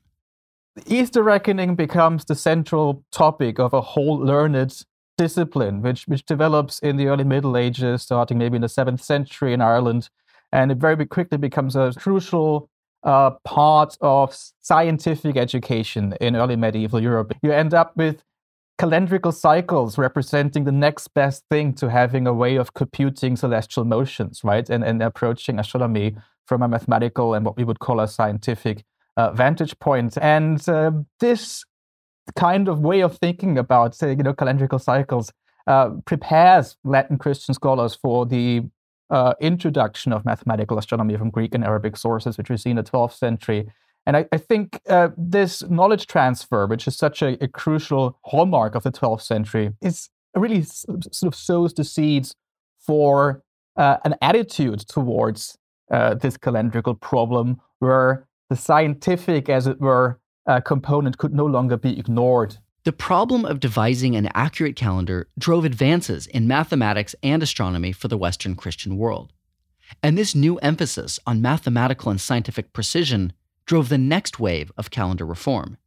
Easter 0.86 1.22
reckoning 1.22 1.76
becomes 1.76 2.26
the 2.26 2.34
central 2.34 3.04
topic 3.10 3.58
of 3.58 3.72
a 3.72 3.80
whole 3.80 4.18
learned 4.18 4.84
discipline, 5.16 5.80
which, 5.80 6.06
which 6.06 6.26
develops 6.26 6.78
in 6.80 6.98
the 6.98 7.06
early 7.06 7.24
Middle 7.24 7.56
Ages, 7.56 8.02
starting 8.02 8.36
maybe 8.36 8.56
in 8.56 8.62
the 8.62 8.68
7th 8.68 9.00
century 9.00 9.54
in 9.54 9.62
Ireland. 9.62 10.10
And 10.52 10.70
it 10.70 10.76
very 10.76 11.06
quickly 11.06 11.38
becomes 11.38 11.74
a 11.74 11.94
crucial 11.96 12.68
uh, 13.04 13.30
part 13.44 13.96
of 14.00 14.36
scientific 14.60 15.36
education 15.36 16.14
in 16.20 16.36
early 16.36 16.56
medieval 16.56 17.00
Europe. 17.00 17.34
You 17.42 17.52
end 17.52 17.74
up 17.74 17.96
with 17.96 18.22
calendrical 18.78 19.32
cycles 19.32 19.98
representing 19.98 20.64
the 20.64 20.72
next 20.72 21.08
best 21.08 21.44
thing 21.50 21.74
to 21.74 21.90
having 21.90 22.26
a 22.26 22.32
way 22.32 22.56
of 22.56 22.74
computing 22.74 23.36
celestial 23.36 23.84
motions, 23.84 24.42
right? 24.42 24.68
And, 24.68 24.82
and 24.82 25.02
approaching 25.02 25.58
astronomy 25.58 26.16
from 26.46 26.62
a 26.62 26.68
mathematical 26.68 27.34
and 27.34 27.44
what 27.44 27.56
we 27.56 27.64
would 27.64 27.78
call 27.78 28.00
a 28.00 28.08
scientific 28.08 28.84
uh, 29.16 29.30
vantage 29.32 29.78
point. 29.78 30.18
And 30.20 30.66
uh, 30.68 30.92
this 31.20 31.64
kind 32.36 32.68
of 32.68 32.80
way 32.80 33.00
of 33.00 33.16
thinking 33.18 33.58
about, 33.58 33.94
say, 33.94 34.10
you 34.10 34.22
know, 34.22 34.34
calendrical 34.34 34.80
cycles 34.80 35.32
uh, 35.66 35.90
prepares 36.04 36.76
Latin 36.84 37.18
Christian 37.18 37.54
scholars 37.54 37.94
for 37.94 38.26
the 38.26 38.62
uh, 39.10 39.34
introduction 39.40 40.12
of 40.12 40.24
mathematical 40.24 40.78
astronomy 40.78 41.16
from 41.16 41.30
Greek 41.30 41.54
and 41.54 41.64
Arabic 41.64 41.96
sources, 41.96 42.38
which 42.38 42.50
we 42.50 42.56
see 42.56 42.70
in 42.70 42.76
the 42.76 42.82
12th 42.82 43.16
century. 43.16 43.70
And 44.06 44.16
I, 44.16 44.26
I 44.32 44.38
think 44.38 44.80
uh, 44.88 45.08
this 45.16 45.62
knowledge 45.68 46.06
transfer, 46.06 46.66
which 46.66 46.86
is 46.86 46.96
such 46.96 47.22
a, 47.22 47.42
a, 47.42 47.48
crucial 47.48 48.18
hallmark 48.22 48.74
of 48.74 48.82
the 48.82 48.92
12th 48.92 49.22
century, 49.22 49.72
is 49.80 50.10
really 50.34 50.62
sort 50.62 51.06
of 51.22 51.34
sows 51.34 51.72
the 51.72 51.84
seeds 51.84 52.34
for 52.78 53.42
uh, 53.76 53.98
an 54.04 54.14
attitude 54.20 54.80
towards 54.80 55.58
uh, 55.90 56.14
this 56.14 56.36
calendrical 56.36 56.98
problem 56.98 57.60
where 57.78 58.26
the 58.50 58.56
scientific, 58.56 59.48
as 59.48 59.66
it 59.66 59.80
were, 59.80 60.20
uh, 60.46 60.60
component 60.60 61.18
could 61.18 61.32
no 61.32 61.46
longer 61.46 61.76
be 61.76 61.98
ignored. 61.98 62.58
The 62.84 62.92
problem 62.92 63.46
of 63.46 63.60
devising 63.60 64.14
an 64.14 64.28
accurate 64.34 64.76
calendar 64.76 65.26
drove 65.38 65.64
advances 65.64 66.26
in 66.26 66.46
mathematics 66.46 67.14
and 67.22 67.42
astronomy 67.42 67.92
for 67.92 68.08
the 68.08 68.18
Western 68.18 68.56
Christian 68.56 68.98
world. 68.98 69.32
And 70.02 70.18
this 70.18 70.34
new 70.34 70.58
emphasis 70.58 71.18
on 71.26 71.40
mathematical 71.40 72.10
and 72.10 72.20
scientific 72.20 72.74
precision 72.74 73.32
drove 73.64 73.88
the 73.88 73.96
next 73.96 74.38
wave 74.38 74.70
of 74.76 74.90
calendar 74.90 75.24
reform, 75.24 75.78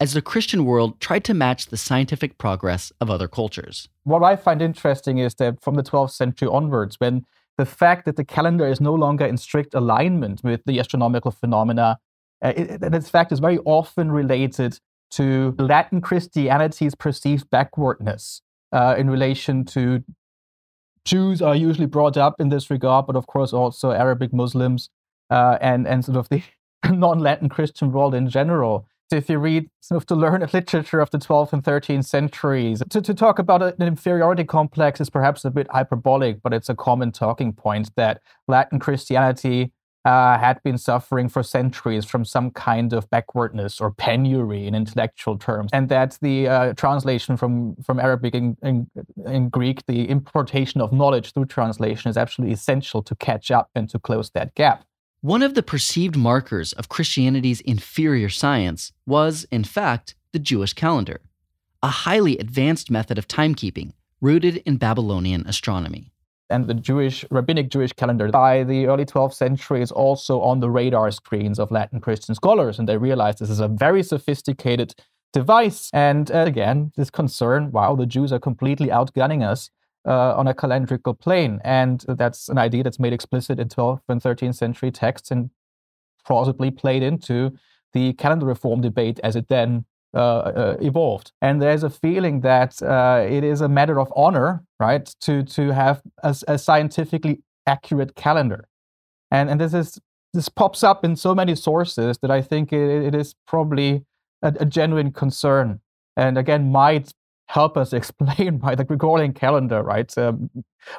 as 0.00 0.12
the 0.12 0.22
Christian 0.22 0.64
world 0.64 0.98
tried 0.98 1.22
to 1.26 1.34
match 1.34 1.66
the 1.66 1.76
scientific 1.76 2.36
progress 2.36 2.92
of 3.00 3.10
other 3.10 3.28
cultures. 3.28 3.88
What 4.02 4.24
I 4.24 4.34
find 4.34 4.60
interesting 4.60 5.18
is 5.18 5.36
that 5.36 5.62
from 5.62 5.76
the 5.76 5.84
12th 5.84 6.10
century 6.10 6.48
onwards, 6.48 6.96
when 6.98 7.26
the 7.58 7.66
fact 7.66 8.06
that 8.06 8.16
the 8.16 8.24
calendar 8.24 8.66
is 8.66 8.80
no 8.80 8.94
longer 8.94 9.24
in 9.24 9.36
strict 9.36 9.72
alignment 9.72 10.42
with 10.42 10.62
the 10.66 10.80
astronomical 10.80 11.30
phenomena, 11.30 12.00
uh, 12.42 12.54
it, 12.56 12.80
this 12.80 13.08
fact 13.08 13.30
is 13.30 13.38
very 13.38 13.58
often 13.58 14.10
related 14.10 14.80
to 15.12 15.54
Latin 15.58 16.00
Christianity's 16.00 16.94
perceived 16.94 17.50
backwardness 17.50 18.42
uh, 18.72 18.94
in 18.98 19.10
relation 19.10 19.64
to 19.66 20.02
Jews 21.04 21.40
are 21.40 21.56
usually 21.56 21.86
brought 21.86 22.16
up 22.16 22.40
in 22.40 22.50
this 22.50 22.70
regard, 22.70 23.06
but 23.06 23.16
of 23.16 23.26
course 23.26 23.52
also 23.52 23.90
Arabic 23.90 24.32
Muslims 24.32 24.90
uh, 25.30 25.58
and 25.60 25.86
and 25.86 26.04
sort 26.04 26.18
of 26.18 26.28
the 26.28 26.42
non-Latin 26.90 27.48
Christian 27.48 27.92
world 27.92 28.14
in 28.14 28.28
general. 28.28 28.86
So 29.10 29.16
If 29.16 29.28
you 29.28 29.38
read 29.38 29.68
sort 29.80 30.00
of 30.00 30.06
the 30.06 30.14
learned 30.14 30.54
literature 30.54 31.00
of 31.00 31.10
the 31.10 31.18
12th 31.18 31.52
and 31.52 31.64
13th 31.64 32.04
centuries, 32.04 32.80
to, 32.90 33.02
to 33.02 33.12
talk 33.12 33.40
about 33.40 33.60
an 33.60 33.82
inferiority 33.82 34.44
complex 34.44 35.00
is 35.00 35.10
perhaps 35.10 35.44
a 35.44 35.50
bit 35.50 35.66
hyperbolic, 35.72 36.40
but 36.42 36.54
it's 36.54 36.68
a 36.68 36.76
common 36.76 37.10
talking 37.10 37.52
point 37.52 37.90
that 37.96 38.20
Latin 38.46 38.78
Christianity 38.78 39.72
uh, 40.04 40.38
had 40.38 40.62
been 40.62 40.78
suffering 40.78 41.28
for 41.28 41.42
centuries 41.42 42.04
from 42.04 42.24
some 42.24 42.50
kind 42.50 42.92
of 42.92 43.08
backwardness 43.10 43.80
or 43.80 43.90
penury 43.90 44.66
in 44.66 44.74
intellectual 44.74 45.36
terms, 45.36 45.70
and 45.72 45.88
that 45.88 46.18
the 46.22 46.48
uh, 46.48 46.72
translation 46.74 47.36
from, 47.36 47.76
from 47.76 48.00
Arabic 48.00 48.34
in, 48.34 48.56
in, 48.62 48.90
in, 49.26 49.48
Greek, 49.48 49.84
the 49.86 50.08
importation 50.08 50.80
of 50.80 50.92
knowledge 50.92 51.32
through 51.32 51.44
translation, 51.44 52.08
is 52.10 52.16
absolutely 52.16 52.54
essential 52.54 53.02
to 53.02 53.14
catch 53.16 53.50
up 53.50 53.68
and 53.74 53.88
to 53.90 53.98
close 53.98 54.30
that 54.30 54.54
gap. 54.54 54.84
One 55.20 55.42
of 55.42 55.54
the 55.54 55.62
perceived 55.62 56.16
markers 56.16 56.72
of 56.72 56.88
Christianity's 56.88 57.60
inferior 57.60 58.30
science 58.30 58.92
was, 59.04 59.44
in 59.50 59.64
fact, 59.64 60.14
the 60.32 60.38
Jewish 60.38 60.72
calendar, 60.72 61.20
a 61.82 61.88
highly 61.88 62.38
advanced 62.38 62.90
method 62.90 63.18
of 63.18 63.28
timekeeping 63.28 63.92
rooted 64.22 64.56
in 64.64 64.76
Babylonian 64.76 65.46
astronomy. 65.46 66.10
And 66.50 66.66
the 66.66 66.74
Jewish, 66.74 67.24
rabbinic 67.30 67.70
Jewish 67.70 67.92
calendar 67.92 68.28
by 68.28 68.64
the 68.64 68.86
early 68.86 69.04
12th 69.04 69.34
century 69.34 69.82
is 69.82 69.92
also 69.92 70.40
on 70.40 70.60
the 70.60 70.70
radar 70.70 71.10
screens 71.10 71.58
of 71.58 71.70
Latin 71.70 72.00
Christian 72.00 72.34
scholars. 72.34 72.78
And 72.78 72.88
they 72.88 72.96
realize 72.96 73.36
this 73.36 73.50
is 73.50 73.60
a 73.60 73.68
very 73.68 74.02
sophisticated 74.02 74.94
device. 75.32 75.90
And 75.92 76.30
uh, 76.30 76.44
again, 76.46 76.92
this 76.96 77.10
concern 77.10 77.70
wow, 77.70 77.94
the 77.94 78.06
Jews 78.06 78.32
are 78.32 78.40
completely 78.40 78.88
outgunning 78.88 79.46
us 79.46 79.70
uh, 80.06 80.34
on 80.36 80.48
a 80.48 80.54
calendrical 80.54 81.18
plane. 81.18 81.60
And 81.64 82.04
that's 82.08 82.48
an 82.48 82.58
idea 82.58 82.82
that's 82.82 82.98
made 82.98 83.12
explicit 83.12 83.58
in 83.58 83.68
12th 83.68 84.02
and 84.08 84.20
13th 84.20 84.56
century 84.56 84.90
texts 84.90 85.30
and 85.30 85.50
plausibly 86.24 86.70
played 86.70 87.02
into 87.02 87.52
the 87.92 88.12
calendar 88.14 88.46
reform 88.46 88.80
debate 88.80 89.20
as 89.22 89.36
it 89.36 89.48
then 89.48 89.84
uh, 90.14 90.18
uh, 90.18 90.76
evolved. 90.80 91.32
And 91.40 91.62
there's 91.62 91.82
a 91.82 91.90
feeling 91.90 92.40
that 92.40 92.82
uh, 92.82 93.24
it 93.28 93.44
is 93.44 93.60
a 93.60 93.68
matter 93.68 94.00
of 94.00 94.12
honor, 94.16 94.64
right, 94.78 95.06
to, 95.20 95.42
to 95.44 95.72
have 95.72 96.02
a, 96.22 96.34
a 96.48 96.58
scientifically 96.58 97.42
accurate 97.66 98.16
calendar. 98.16 98.66
And, 99.30 99.48
and 99.48 99.60
this 99.60 99.74
is 99.74 100.00
this 100.32 100.48
pops 100.48 100.84
up 100.84 101.04
in 101.04 101.16
so 101.16 101.34
many 101.34 101.56
sources 101.56 102.18
that 102.22 102.30
I 102.30 102.40
think 102.40 102.72
it, 102.72 103.04
it 103.04 103.14
is 103.14 103.34
probably 103.46 104.04
a, 104.42 104.54
a 104.60 104.64
genuine 104.64 105.12
concern 105.12 105.80
and 106.16 106.38
again 106.38 106.70
might 106.70 107.12
help 107.46 107.76
us 107.76 107.92
explain 108.00 108.60
why 108.60 108.74
the 108.74 108.84
Gregorian 108.84 109.32
calendar, 109.32 109.82
right, 109.82 110.16
um, 110.18 110.50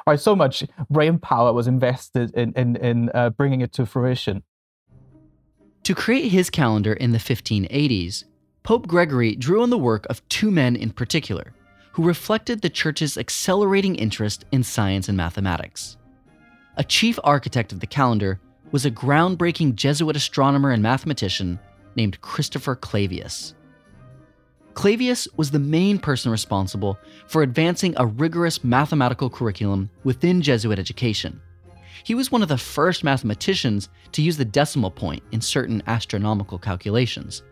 why 0.04 0.16
so 0.16 0.36
much 0.36 0.64
brain 0.90 1.18
power 1.18 1.52
was 1.52 1.66
invested 1.66 2.34
in, 2.34 2.52
in, 2.54 2.76
in 2.76 3.10
uh, 3.14 3.30
bringing 3.30 3.60
it 3.60 3.72
to 3.72 3.86
fruition. 3.86 4.42
To 5.84 5.94
create 5.94 6.28
his 6.28 6.48
calendar 6.48 6.92
in 6.92 7.10
the 7.12 7.18
1580s, 7.18 8.24
Pope 8.62 8.86
Gregory 8.86 9.34
drew 9.34 9.62
on 9.62 9.70
the 9.70 9.78
work 9.78 10.06
of 10.08 10.26
two 10.28 10.50
men 10.50 10.76
in 10.76 10.90
particular, 10.90 11.52
who 11.92 12.04
reflected 12.04 12.62
the 12.62 12.70
Church's 12.70 13.18
accelerating 13.18 13.96
interest 13.96 14.44
in 14.52 14.62
science 14.62 15.08
and 15.08 15.16
mathematics. 15.16 15.96
A 16.76 16.84
chief 16.84 17.18
architect 17.24 17.72
of 17.72 17.80
the 17.80 17.88
calendar 17.88 18.40
was 18.70 18.86
a 18.86 18.90
groundbreaking 18.90 19.74
Jesuit 19.74 20.14
astronomer 20.14 20.70
and 20.70 20.82
mathematician 20.82 21.58
named 21.96 22.20
Christopher 22.20 22.76
Clavius. 22.76 23.54
Clavius 24.74 25.26
was 25.36 25.50
the 25.50 25.58
main 25.58 25.98
person 25.98 26.30
responsible 26.30 26.96
for 27.26 27.42
advancing 27.42 27.94
a 27.96 28.06
rigorous 28.06 28.62
mathematical 28.62 29.28
curriculum 29.28 29.90
within 30.04 30.40
Jesuit 30.40 30.78
education. 30.78 31.40
He 32.04 32.14
was 32.14 32.32
one 32.32 32.42
of 32.42 32.48
the 32.48 32.56
first 32.56 33.04
mathematicians 33.04 33.88
to 34.12 34.22
use 34.22 34.36
the 34.36 34.44
decimal 34.44 34.90
point 34.90 35.22
in 35.32 35.40
certain 35.40 35.82
astronomical 35.86 36.58
calculations, 36.58 37.42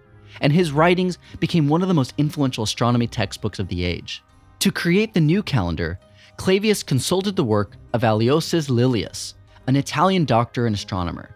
and 0.40 0.52
his 0.52 0.72
writings 0.72 1.18
became 1.38 1.68
one 1.68 1.82
of 1.82 1.88
the 1.88 1.94
most 1.94 2.14
influential 2.18 2.64
astronomy 2.64 3.06
textbooks 3.06 3.58
of 3.58 3.68
the 3.68 3.84
age. 3.84 4.22
To 4.60 4.70
create 4.70 5.14
the 5.14 5.20
new 5.20 5.42
calendar, 5.42 5.98
Clavius 6.36 6.82
consulted 6.82 7.36
the 7.36 7.44
work 7.44 7.76
of 7.92 8.02
Aloysius 8.02 8.68
Lilius, 8.68 9.34
an 9.66 9.76
Italian 9.76 10.24
doctor 10.24 10.66
and 10.66 10.74
astronomer. 10.74 11.34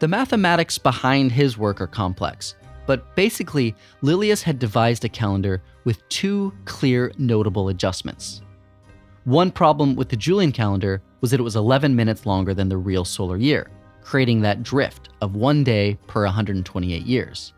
The 0.00 0.08
mathematics 0.08 0.76
behind 0.78 1.32
his 1.32 1.56
work 1.56 1.80
are 1.80 1.86
complex, 1.86 2.54
but 2.86 3.14
basically, 3.16 3.74
Lilius 4.02 4.42
had 4.42 4.58
devised 4.58 5.04
a 5.04 5.08
calendar 5.08 5.62
with 5.84 6.06
two 6.08 6.52
clear, 6.64 7.12
notable 7.18 7.68
adjustments. 7.68 8.42
One 9.24 9.50
problem 9.50 9.96
with 9.96 10.10
the 10.10 10.16
Julian 10.16 10.52
calendar 10.52 11.00
was 11.20 11.30
that 11.30 11.40
it 11.40 11.44
was 11.44 11.56
11 11.56 11.96
minutes 11.96 12.26
longer 12.26 12.52
than 12.52 12.68
the 12.68 12.76
real 12.76 13.04
solar 13.04 13.38
year, 13.38 13.70
creating 14.02 14.42
that 14.42 14.62
drift 14.62 15.08
of 15.22 15.34
one 15.34 15.64
day 15.64 15.96
per 16.06 16.24
128 16.24 17.06
years. 17.06 17.54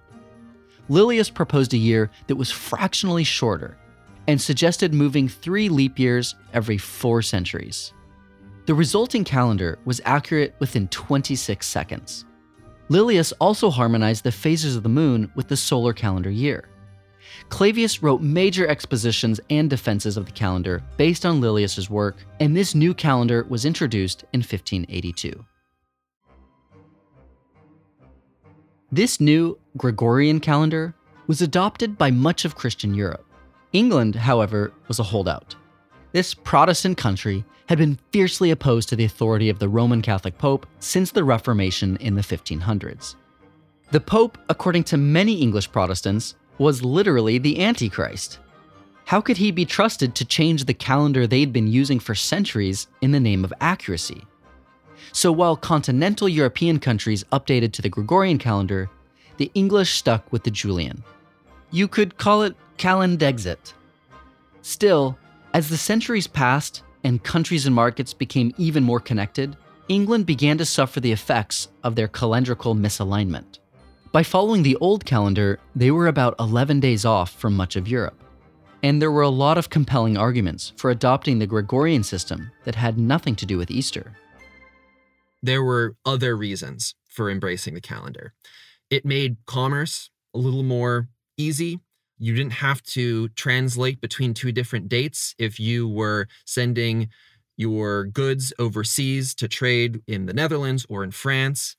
Lilius 0.88 1.32
proposed 1.32 1.74
a 1.74 1.78
year 1.78 2.10
that 2.26 2.36
was 2.36 2.50
fractionally 2.50 3.24
shorter 3.24 3.76
and 4.28 4.40
suggested 4.40 4.94
moving 4.94 5.28
three 5.28 5.68
leap 5.68 5.98
years 5.98 6.34
every 6.52 6.78
four 6.78 7.22
centuries. 7.22 7.92
The 8.66 8.74
resulting 8.74 9.24
calendar 9.24 9.78
was 9.84 10.00
accurate 10.04 10.54
within 10.58 10.88
26 10.88 11.66
seconds. 11.66 12.24
Lilius 12.88 13.32
also 13.40 13.70
harmonized 13.70 14.24
the 14.24 14.32
phases 14.32 14.76
of 14.76 14.82
the 14.82 14.88
moon 14.88 15.30
with 15.34 15.48
the 15.48 15.56
solar 15.56 15.92
calendar 15.92 16.30
year. 16.30 16.68
Clavius 17.48 18.02
wrote 18.02 18.22
major 18.22 18.66
expositions 18.66 19.40
and 19.50 19.68
defenses 19.68 20.16
of 20.16 20.26
the 20.26 20.32
calendar 20.32 20.82
based 20.96 21.26
on 21.26 21.40
Lilius's 21.40 21.90
work, 21.90 22.16
and 22.40 22.56
this 22.56 22.74
new 22.74 22.94
calendar 22.94 23.44
was 23.48 23.64
introduced 23.64 24.22
in 24.32 24.40
1582. 24.40 25.44
This 28.92 29.20
new 29.20 29.58
Gregorian 29.76 30.40
calendar 30.40 30.94
was 31.26 31.42
adopted 31.42 31.98
by 31.98 32.10
much 32.10 32.44
of 32.44 32.54
Christian 32.54 32.94
Europe. 32.94 33.24
England, 33.72 34.14
however, 34.14 34.72
was 34.88 34.98
a 34.98 35.04
holdout. 35.04 35.54
This 36.12 36.34
Protestant 36.34 36.96
country 36.96 37.44
had 37.68 37.78
been 37.78 37.98
fiercely 38.12 38.50
opposed 38.50 38.88
to 38.88 38.96
the 38.96 39.04
authority 39.04 39.50
of 39.50 39.58
the 39.58 39.68
Roman 39.68 40.00
Catholic 40.00 40.38
Pope 40.38 40.66
since 40.78 41.10
the 41.10 41.24
Reformation 41.24 41.96
in 41.98 42.14
the 42.14 42.22
1500s. 42.22 43.16
The 43.90 44.00
Pope, 44.00 44.38
according 44.48 44.84
to 44.84 44.96
many 44.96 45.42
English 45.42 45.70
Protestants, 45.72 46.36
was 46.58 46.82
literally 46.82 47.38
the 47.38 47.62
Antichrist. 47.62 48.38
How 49.04 49.20
could 49.20 49.36
he 49.36 49.50
be 49.50 49.64
trusted 49.64 50.14
to 50.14 50.24
change 50.24 50.64
the 50.64 50.74
calendar 50.74 51.26
they'd 51.26 51.52
been 51.52 51.68
using 51.68 52.00
for 52.00 52.14
centuries 52.14 52.86
in 53.02 53.10
the 53.10 53.20
name 53.20 53.44
of 53.44 53.52
accuracy? 53.60 54.24
So 55.12 55.30
while 55.30 55.56
continental 55.56 56.28
European 56.28 56.78
countries 56.78 57.24
updated 57.24 57.72
to 57.72 57.82
the 57.82 57.88
Gregorian 57.88 58.38
calendar, 58.38 58.90
the 59.38 59.50
English 59.54 59.94
stuck 59.94 60.30
with 60.32 60.44
the 60.44 60.50
Julian. 60.50 61.02
You 61.70 61.88
could 61.88 62.16
call 62.16 62.42
it 62.42 62.56
calendexit. 62.78 63.72
Still, 64.62 65.18
as 65.54 65.68
the 65.68 65.76
centuries 65.76 66.26
passed 66.26 66.82
and 67.04 67.22
countries 67.22 67.66
and 67.66 67.74
markets 67.74 68.12
became 68.12 68.52
even 68.58 68.82
more 68.82 69.00
connected, 69.00 69.56
England 69.88 70.26
began 70.26 70.58
to 70.58 70.64
suffer 70.64 71.00
the 71.00 71.12
effects 71.12 71.68
of 71.84 71.94
their 71.94 72.08
calendrical 72.08 72.76
misalignment. 72.76 73.58
By 74.12 74.22
following 74.22 74.62
the 74.62 74.76
old 74.76 75.04
calendar, 75.04 75.60
they 75.74 75.90
were 75.90 76.08
about 76.08 76.34
11 76.40 76.80
days 76.80 77.04
off 77.04 77.32
from 77.32 77.54
much 77.54 77.76
of 77.76 77.86
Europe. 77.86 78.20
And 78.82 79.00
there 79.00 79.10
were 79.10 79.22
a 79.22 79.28
lot 79.28 79.58
of 79.58 79.70
compelling 79.70 80.16
arguments 80.16 80.72
for 80.76 80.90
adopting 80.90 81.38
the 81.38 81.46
Gregorian 81.46 82.02
system 82.02 82.50
that 82.64 82.74
had 82.74 82.98
nothing 82.98 83.34
to 83.36 83.46
do 83.46 83.58
with 83.58 83.70
Easter. 83.70 84.16
There 85.42 85.62
were 85.62 85.96
other 86.04 86.36
reasons 86.36 86.94
for 87.08 87.30
embracing 87.30 87.74
the 87.74 87.80
calendar. 87.80 88.32
It 88.90 89.04
made 89.04 89.36
commerce 89.46 90.10
a 90.34 90.38
little 90.38 90.62
more 90.62 91.08
easy. 91.36 91.80
You 92.18 92.34
didn't 92.34 92.54
have 92.54 92.82
to 92.84 93.28
translate 93.30 94.00
between 94.00 94.32
two 94.32 94.52
different 94.52 94.88
dates 94.88 95.34
if 95.38 95.60
you 95.60 95.88
were 95.88 96.28
sending 96.44 97.08
your 97.56 98.04
goods 98.04 98.52
overseas 98.58 99.34
to 99.34 99.48
trade 99.48 100.02
in 100.06 100.26
the 100.26 100.32
Netherlands 100.32 100.86
or 100.88 101.02
in 101.02 101.10
France. 101.10 101.76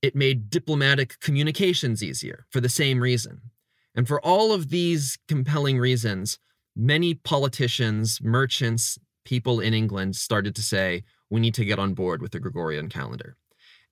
It 0.00 0.16
made 0.16 0.50
diplomatic 0.50 1.20
communications 1.20 2.02
easier 2.02 2.46
for 2.50 2.60
the 2.60 2.68
same 2.68 3.00
reason. 3.00 3.40
And 3.94 4.08
for 4.08 4.20
all 4.24 4.52
of 4.52 4.70
these 4.70 5.18
compelling 5.28 5.78
reasons, 5.78 6.38
many 6.74 7.14
politicians, 7.14 8.20
merchants, 8.22 8.98
people 9.24 9.60
in 9.60 9.74
England 9.74 10.16
started 10.16 10.54
to 10.56 10.62
say, 10.62 11.04
we 11.30 11.40
need 11.40 11.54
to 11.54 11.64
get 11.64 11.78
on 11.78 11.94
board 11.94 12.22
with 12.22 12.32
the 12.32 12.40
Gregorian 12.40 12.88
calendar. 12.88 13.36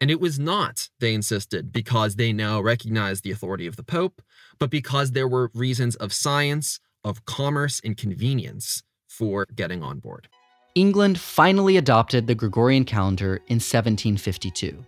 And 0.01 0.11
it 0.11 0.21
was 0.21 0.39
not, 0.39 0.89
they 0.99 1.13
insisted, 1.13 1.73
because 1.73 2.17
they 2.17 2.33
now 2.33 2.61
recognized 2.61 3.23
the 3.23 3.31
authority 3.31 3.67
of 3.67 3.77
the 3.77 3.83
Pope, 3.83 4.23
but 4.59 4.71
because 4.71 5.13
there 5.13 5.29
were 5.29 5.51
reasons 5.55 5.95
of 5.97 6.13
science, 6.13 6.81
of 7.05 7.25
commerce, 7.27 7.81
and 7.85 7.97
convenience 7.97 8.83
for 9.07 9.47
getting 9.55 9.83
on 9.83 9.99
board. 9.99 10.29
England 10.75 11.19
finally 11.19 11.77
adopted 11.77 12.27
the 12.27 12.35
Gregorian 12.35 12.85
calendar 12.85 13.37
in 13.49 13.57
1752. 13.57 14.87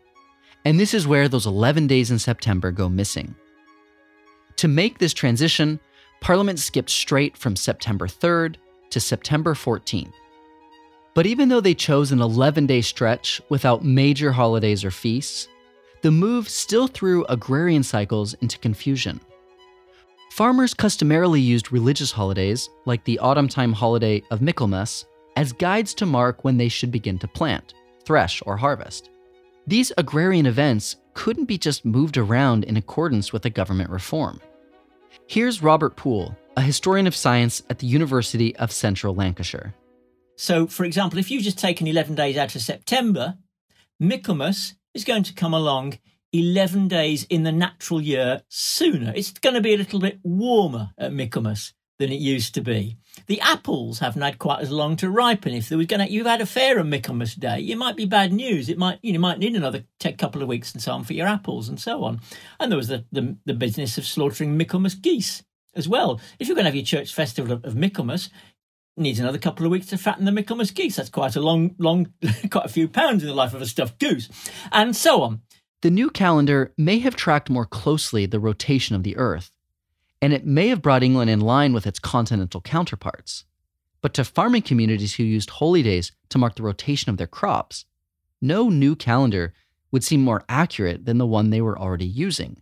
And 0.64 0.78
this 0.78 0.94
is 0.94 1.06
where 1.06 1.28
those 1.28 1.46
11 1.46 1.88
days 1.88 2.10
in 2.10 2.18
September 2.18 2.70
go 2.70 2.88
missing. 2.88 3.34
To 4.56 4.68
make 4.68 4.98
this 4.98 5.12
transition, 5.12 5.80
Parliament 6.20 6.60
skipped 6.60 6.90
straight 6.90 7.36
from 7.36 7.56
September 7.56 8.06
3rd 8.06 8.56
to 8.90 9.00
September 9.00 9.54
14th. 9.54 10.12
But 11.14 11.26
even 11.26 11.48
though 11.48 11.60
they 11.60 11.74
chose 11.74 12.10
an 12.10 12.20
11 12.20 12.66
day 12.66 12.80
stretch 12.80 13.40
without 13.48 13.84
major 13.84 14.32
holidays 14.32 14.84
or 14.84 14.90
feasts, 14.90 15.48
the 16.00 16.10
move 16.10 16.48
still 16.48 16.86
threw 16.86 17.24
agrarian 17.26 17.82
cycles 17.82 18.34
into 18.34 18.58
confusion. 18.58 19.20
Farmers 20.30 20.72
customarily 20.72 21.40
used 21.40 21.70
religious 21.70 22.10
holidays, 22.10 22.70
like 22.86 23.04
the 23.04 23.18
autumn 23.18 23.48
time 23.48 23.72
holiday 23.72 24.22
of 24.30 24.40
Michaelmas, 24.40 25.04
as 25.36 25.52
guides 25.52 25.92
to 25.94 26.06
mark 26.06 26.42
when 26.44 26.56
they 26.56 26.68
should 26.68 26.90
begin 26.90 27.18
to 27.18 27.28
plant, 27.28 27.74
thresh, 28.04 28.42
or 28.46 28.56
harvest. 28.56 29.10
These 29.66 29.92
agrarian 29.98 30.46
events 30.46 30.96
couldn't 31.14 31.44
be 31.44 31.58
just 31.58 31.84
moved 31.84 32.16
around 32.16 32.64
in 32.64 32.76
accordance 32.76 33.32
with 33.32 33.44
a 33.44 33.50
government 33.50 33.90
reform. 33.90 34.40
Here's 35.26 35.62
Robert 35.62 35.96
Poole, 35.96 36.36
a 36.56 36.62
historian 36.62 37.06
of 37.06 37.14
science 37.14 37.62
at 37.70 37.78
the 37.78 37.86
University 37.86 38.56
of 38.56 38.72
Central 38.72 39.14
Lancashire. 39.14 39.74
So, 40.36 40.66
for 40.66 40.84
example, 40.84 41.18
if 41.18 41.30
you've 41.30 41.42
just 41.42 41.58
taken 41.58 41.86
11 41.86 42.14
days 42.14 42.36
out 42.36 42.54
of 42.54 42.62
September, 42.62 43.36
Michaelmas 44.00 44.74
is 44.94 45.04
going 45.04 45.22
to 45.24 45.34
come 45.34 45.54
along 45.54 45.98
11 46.32 46.88
days 46.88 47.24
in 47.24 47.42
the 47.42 47.52
natural 47.52 48.00
year 48.00 48.42
sooner. 48.48 49.12
It's 49.14 49.32
going 49.32 49.54
to 49.54 49.60
be 49.60 49.74
a 49.74 49.78
little 49.78 50.00
bit 50.00 50.18
warmer 50.22 50.90
at 50.98 51.12
Michaelmas 51.12 51.74
than 51.98 52.10
it 52.10 52.20
used 52.20 52.54
to 52.54 52.60
be. 52.60 52.96
The 53.26 53.40
apples 53.40 53.98
haven't 53.98 54.22
had 54.22 54.38
quite 54.38 54.60
as 54.60 54.70
long 54.70 54.96
to 54.96 55.10
ripen. 55.10 55.52
If 55.52 55.68
there 55.68 55.78
was 55.78 55.86
going 55.86 56.04
to, 56.04 56.10
you've 56.10 56.26
had 56.26 56.40
a 56.40 56.46
fair 56.46 56.80
on 56.80 56.90
Michaelmas 56.90 57.34
Day, 57.34 57.60
it 57.60 57.76
might 57.76 57.96
be 57.96 58.06
bad 58.06 58.32
news. 58.32 58.68
It 58.68 58.78
might, 58.78 58.98
you 59.02 59.12
know, 59.12 59.20
might 59.20 59.38
need 59.38 59.54
another 59.54 59.84
take 60.00 60.18
couple 60.18 60.42
of 60.42 60.48
weeks 60.48 60.72
and 60.72 60.82
so 60.82 60.92
on 60.92 61.04
for 61.04 61.12
your 61.12 61.28
apples 61.28 61.68
and 61.68 61.78
so 61.78 62.02
on. 62.04 62.20
And 62.58 62.72
there 62.72 62.76
was 62.76 62.88
the, 62.88 63.04
the, 63.12 63.36
the 63.44 63.54
business 63.54 63.98
of 63.98 64.06
slaughtering 64.06 64.56
Michaelmas 64.56 64.94
geese 64.94 65.44
as 65.74 65.88
well. 65.88 66.20
If 66.38 66.48
you're 66.48 66.54
going 66.54 66.64
to 66.64 66.70
have 66.70 66.74
your 66.74 66.84
church 66.84 67.14
festival 67.14 67.52
of, 67.52 67.64
of 67.64 67.76
Michaelmas, 67.76 68.30
needs 68.96 69.18
another 69.18 69.38
couple 69.38 69.64
of 69.64 69.72
weeks 69.72 69.86
to 69.86 69.98
fatten 69.98 70.24
the 70.24 70.32
Michaelmas 70.32 70.70
geese. 70.70 70.96
That's 70.96 71.08
quite 71.08 71.36
a 71.36 71.40
long, 71.40 71.74
long, 71.78 72.12
quite 72.50 72.66
a 72.66 72.68
few 72.68 72.88
pounds 72.88 73.22
in 73.22 73.28
the 73.28 73.34
life 73.34 73.54
of 73.54 73.62
a 73.62 73.66
stuffed 73.66 73.98
goose, 73.98 74.28
and 74.70 74.94
so 74.94 75.22
on. 75.22 75.42
The 75.82 75.90
new 75.90 76.10
calendar 76.10 76.72
may 76.78 76.98
have 77.00 77.16
tracked 77.16 77.50
more 77.50 77.66
closely 77.66 78.26
the 78.26 78.38
rotation 78.38 78.94
of 78.94 79.02
the 79.02 79.16
Earth, 79.16 79.50
and 80.20 80.32
it 80.32 80.46
may 80.46 80.68
have 80.68 80.82
brought 80.82 81.02
England 81.02 81.30
in 81.30 81.40
line 81.40 81.72
with 81.72 81.86
its 81.86 81.98
continental 81.98 82.60
counterparts. 82.60 83.44
But 84.00 84.14
to 84.14 84.24
farming 84.24 84.62
communities 84.62 85.14
who 85.14 85.22
used 85.22 85.50
holy 85.50 85.82
days 85.82 86.12
to 86.28 86.38
mark 86.38 86.56
the 86.56 86.62
rotation 86.62 87.10
of 87.10 87.16
their 87.16 87.26
crops, 87.26 87.84
no 88.40 88.68
new 88.68 88.94
calendar 88.94 89.54
would 89.90 90.04
seem 90.04 90.22
more 90.22 90.44
accurate 90.48 91.04
than 91.04 91.18
the 91.18 91.26
one 91.26 91.50
they 91.50 91.60
were 91.60 91.78
already 91.78 92.06
using. 92.06 92.60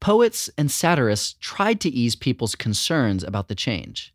Poets 0.00 0.48
and 0.56 0.70
satirists 0.70 1.34
tried 1.40 1.80
to 1.80 1.90
ease 1.90 2.16
people's 2.16 2.54
concerns 2.54 3.22
about 3.22 3.48
the 3.48 3.54
change. 3.54 4.14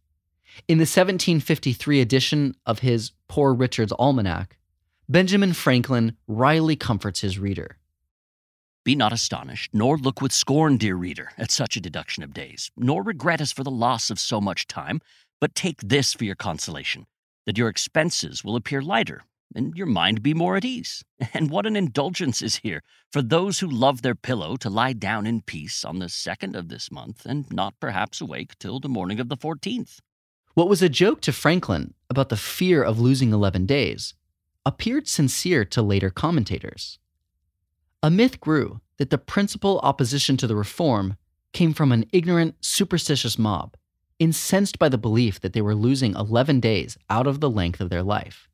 In 0.68 0.78
the 0.78 0.84
1753 0.84 2.00
edition 2.02 2.56
of 2.66 2.80
his 2.80 3.12
Poor 3.28 3.54
Richard's 3.54 3.92
Almanac, 4.00 4.58
Benjamin 5.08 5.54
Franklin 5.54 6.16
wryly 6.28 6.76
comforts 6.76 7.20
his 7.22 7.38
reader. 7.38 7.78
Be 8.86 8.96
not 8.96 9.12
astonished, 9.12 9.72
nor 9.74 9.98
look 9.98 10.22
with 10.22 10.32
scorn, 10.32 10.78
dear 10.78 10.96
reader, 10.96 11.32
at 11.38 11.52
such 11.52 11.76
a 11.76 11.82
deduction 11.82 12.24
of 12.24 12.34
days, 12.34 12.72
nor 12.78 13.04
regret 13.04 13.42
us 13.42 13.52
for 13.52 13.64
the 13.64 13.70
loss 13.70 14.10
of 14.10 14.18
so 14.20 14.40
much 14.40 14.66
time, 14.66 15.02
but 15.42 15.56
take 15.56 15.82
this 15.82 16.14
for 16.14 16.24
your 16.24 16.36
consolation, 16.36 17.06
that 17.46 17.58
your 17.58 17.68
expenses 17.68 18.44
will 18.44 18.56
appear 18.56 18.82
lighter, 18.82 19.24
and 19.54 19.76
your 19.76 19.88
mind 19.88 20.24
be 20.24 20.34
more 20.34 20.56
at 20.56 20.66
ease. 20.66 21.04
And 21.34 21.52
what 21.52 21.66
an 21.66 21.76
indulgence 21.76 22.42
is 22.42 22.58
here 22.58 22.82
for 23.12 23.22
those 23.22 23.60
who 23.60 23.68
love 23.68 24.02
their 24.02 24.16
pillow 24.16 24.56
to 24.58 24.70
lie 24.70 24.94
down 24.94 25.28
in 25.28 25.42
peace 25.42 25.84
on 25.84 26.00
the 26.00 26.10
second 26.10 26.56
of 26.56 26.70
this 26.70 26.92
month, 26.92 27.26
and 27.26 27.52
not 27.52 27.80
perhaps 27.82 28.22
awake 28.22 28.58
till 28.58 28.80
the 28.80 28.90
morning 28.90 29.20
of 29.20 29.28
the 29.28 29.38
fourteenth. 29.38 30.00
What 30.56 30.70
was 30.70 30.82
a 30.82 30.88
joke 30.88 31.20
to 31.22 31.34
Franklin 31.34 31.94
about 32.10 32.30
the 32.30 32.38
fear 32.38 32.82
of 32.82 32.98
losing 32.98 33.34
11 33.34 33.66
days 33.66 34.14
appeared 34.66 35.06
sincere 35.06 35.66
to 35.66 35.82
later 35.82 36.10
commentators. 36.10 36.98
A 38.02 38.10
myth 38.10 38.40
grew 38.40 38.80
that 38.96 39.10
the 39.10 39.18
principal 39.18 39.80
opposition 39.80 40.38
to 40.38 40.48
the 40.48 40.56
reform 40.56 41.18
came 41.52 41.74
from 41.74 41.92
an 41.92 42.06
ignorant, 42.14 42.56
superstitious 42.62 43.38
mob, 43.38 43.76
incensed 44.18 44.80
by 44.80 44.88
the 44.88 44.98
belief 44.98 45.42
that 45.42 45.52
they 45.52 45.62
were 45.62 45.76
losing 45.76 46.16
11 46.16 46.62
days 46.62 46.98
out 47.10 47.28
of 47.28 47.42
the 47.42 47.50
length 47.50 47.82
of 47.82 47.90
their 47.90 48.04
life. 48.04 48.48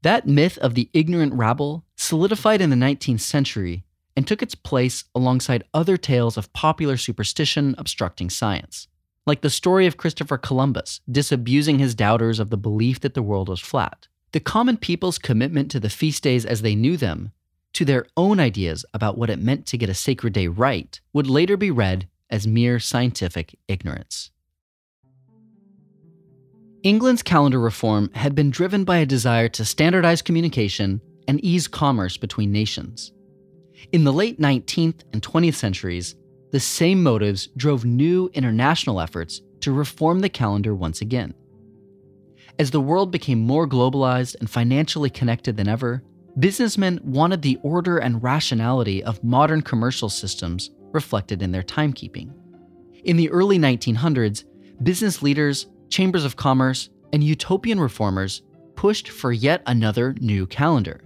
That 0.00 0.26
myth 0.26 0.56
of 0.56 0.74
the 0.74 0.88
ignorant 0.94 1.34
rabble 1.34 1.84
solidified 1.94 2.62
in 2.62 2.70
the 2.70 2.76
19th 2.76 3.20
century 3.20 3.84
and 4.16 4.26
took 4.26 4.42
its 4.42 4.54
place 4.54 5.04
alongside 5.14 5.64
other 5.74 5.98
tales 5.98 6.38
of 6.38 6.54
popular 6.54 6.96
superstition 6.96 7.74
obstructing 7.76 8.30
science, 8.30 8.88
like 9.28 9.42
the 9.42 9.50
story 9.50 9.86
of 9.86 9.96
Christopher 9.96 10.38
Columbus 10.38 11.00
disabusing 11.10 11.78
his 11.78 11.94
doubters 11.94 12.40
of 12.40 12.50
the 12.50 12.56
belief 12.56 13.00
that 13.00 13.14
the 13.14 13.22
world 13.22 13.48
was 13.48 13.60
flat. 13.60 14.08
The 14.32 14.40
common 14.40 14.76
people's 14.76 15.18
commitment 15.18 15.70
to 15.70 15.80
the 15.80 15.90
feast 15.90 16.22
days 16.22 16.44
as 16.44 16.62
they 16.62 16.74
knew 16.74 16.96
them, 16.96 17.32
to 17.74 17.84
their 17.84 18.06
own 18.16 18.40
ideas 18.40 18.84
about 18.92 19.16
what 19.16 19.30
it 19.30 19.38
meant 19.38 19.66
to 19.66 19.78
get 19.78 19.88
a 19.88 19.94
sacred 19.94 20.32
day 20.32 20.48
right, 20.48 21.00
would 21.12 21.28
later 21.28 21.56
be 21.56 21.70
read 21.70 22.08
as 22.30 22.46
mere 22.46 22.78
scientific 22.78 23.56
ignorance. 23.68 24.30
England's 26.82 27.22
calendar 27.22 27.58
reform 27.58 28.10
had 28.14 28.34
been 28.34 28.50
driven 28.50 28.84
by 28.84 28.98
a 28.98 29.06
desire 29.06 29.48
to 29.48 29.64
standardize 29.64 30.22
communication 30.22 31.00
and 31.26 31.42
ease 31.44 31.68
commerce 31.68 32.16
between 32.16 32.52
nations. 32.52 33.12
In 33.92 34.04
the 34.04 34.12
late 34.12 34.40
19th 34.40 35.02
and 35.12 35.22
20th 35.22 35.54
centuries, 35.54 36.14
the 36.50 36.60
same 36.60 37.02
motives 37.02 37.48
drove 37.56 37.84
new 37.84 38.30
international 38.32 39.00
efforts 39.00 39.42
to 39.60 39.72
reform 39.72 40.20
the 40.20 40.28
calendar 40.28 40.74
once 40.74 41.00
again. 41.00 41.34
As 42.58 42.70
the 42.70 42.80
world 42.80 43.10
became 43.10 43.38
more 43.38 43.68
globalized 43.68 44.36
and 44.40 44.50
financially 44.50 45.10
connected 45.10 45.56
than 45.56 45.68
ever, 45.68 46.02
businessmen 46.38 47.00
wanted 47.04 47.42
the 47.42 47.58
order 47.62 47.98
and 47.98 48.22
rationality 48.22 49.02
of 49.04 49.22
modern 49.22 49.62
commercial 49.62 50.08
systems 50.08 50.70
reflected 50.92 51.42
in 51.42 51.52
their 51.52 51.62
timekeeping. 51.62 52.32
In 53.04 53.16
the 53.16 53.30
early 53.30 53.58
1900s, 53.58 54.44
business 54.82 55.22
leaders, 55.22 55.66
chambers 55.88 56.24
of 56.24 56.36
commerce, 56.36 56.90
and 57.12 57.22
utopian 57.22 57.78
reformers 57.78 58.42
pushed 58.74 59.08
for 59.08 59.32
yet 59.32 59.62
another 59.66 60.14
new 60.20 60.46
calendar. 60.46 61.00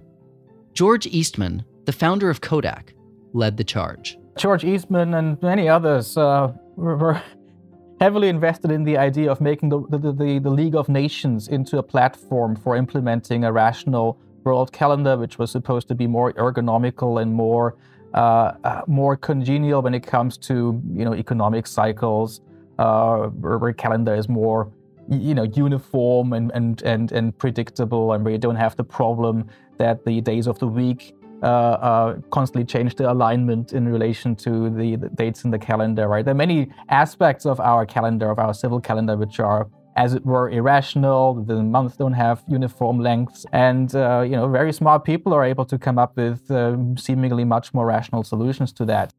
George 0.73 1.07
Eastman, 1.07 1.65
the 1.85 1.93
founder 1.93 2.31
of 2.31 2.41
Kodak, 2.41 2.95
led 3.33 3.57
the 3.57 3.65
charge. 3.65 4.19
George 4.37 4.65
Eastman 4.65 5.15
and 5.15 5.41
many 5.43 5.69
others 5.69 6.17
uh, 6.17 6.53
were 6.77 7.21
heavily 8.01 8.29
invested 8.29 8.71
in 8.71 8.83
the 8.83 8.97
idea 8.97 9.31
of 9.31 9.41
making 9.41 9.69
the, 9.69 9.81
the, 9.91 9.99
the, 9.99 10.41
the, 10.43 10.51
League 10.51 10.75
of 10.75 10.89
Nations 10.89 11.49
into 11.49 11.79
a 11.79 11.83
platform 11.83 12.57
for 12.57 12.77
implementing 12.77 13.45
a 13.45 13.53
rational 13.53 14.19
world 14.45 14.73
calendar, 14.73 15.17
which 15.17 15.39
was 15.39 15.51
supposed 15.51 15.87
to 15.89 15.95
be 15.95 16.07
more 16.07 16.33
ergonomical 16.33 17.23
and 17.23 17.33
more 17.33 17.77
uh, 18.15 18.53
uh, 18.65 18.83
more 18.87 19.17
congenial 19.17 19.81
when 19.81 19.95
it 19.95 20.07
comes 20.07 20.37
to 20.37 20.83
you 20.93 21.05
know 21.05 21.15
economic 21.15 21.67
cycles, 21.67 22.43
uh, 22.79 23.29
where 23.29 23.73
calendar 23.73 24.15
is 24.15 24.29
more 24.29 24.71
you 25.09 25.35
know 25.35 25.45
uniform 25.45 26.35
and, 26.35 26.51
and 26.53 26.83
and 26.83 27.13
and 27.13 27.39
predictable, 27.39 28.13
and 28.13 28.25
where 28.25 28.33
you 28.33 28.39
don't 28.39 28.57
have 28.57 28.77
the 28.77 28.85
problem 28.85 29.47
that 29.79 30.05
the 30.05 30.21
days 30.21 30.47
of 30.47 30.59
the 30.59 30.67
week 30.67 31.15
constantly 31.43 32.65
change 32.65 32.95
the 32.97 33.11
alignment 33.11 33.73
in 33.73 33.89
relation 33.89 34.37
to 34.37 34.71
the, 34.71 34.97
the, 34.97 35.09
dates 35.09 35.45
in 35.45 35.51
the 35.51 35.59
calendar, 35.59 36.09
right? 36.09 36.25
There 36.25 36.33
are 36.33 36.45
many 36.47 36.69
aspects 36.89 37.47
of 37.47 37.61
our 37.61 37.85
calendar, 37.85 38.31
of 38.31 38.39
our 38.39 38.55
civil 38.55 38.81
calendar, 38.81 39.17
which 39.17 39.41
are, 39.41 39.69
as 39.97 40.15
it 40.15 40.25
were, 40.25 40.49
irrational. 40.51 41.35
The 41.35 41.63
months 41.63 41.97
don't 41.97 42.13
have 42.13 42.43
uniform 42.49 43.01
lengths, 43.01 43.45
and 43.53 43.95
uh, 43.95 44.21
you 44.21 44.37
know, 44.37 44.49
very 44.49 44.73
smart 44.73 45.05
people 45.05 45.33
are 45.33 45.45
able 45.45 45.65
to 45.67 45.79
come 45.79 45.99
up 45.99 46.17
with 46.17 46.51
um, 46.51 46.97
seemingly 46.97 47.45
much 47.45 47.75
more 47.75 47.87
rational 47.87 48.23
solutions 48.23 48.73
to 48.75 48.85
that. 48.87 49.13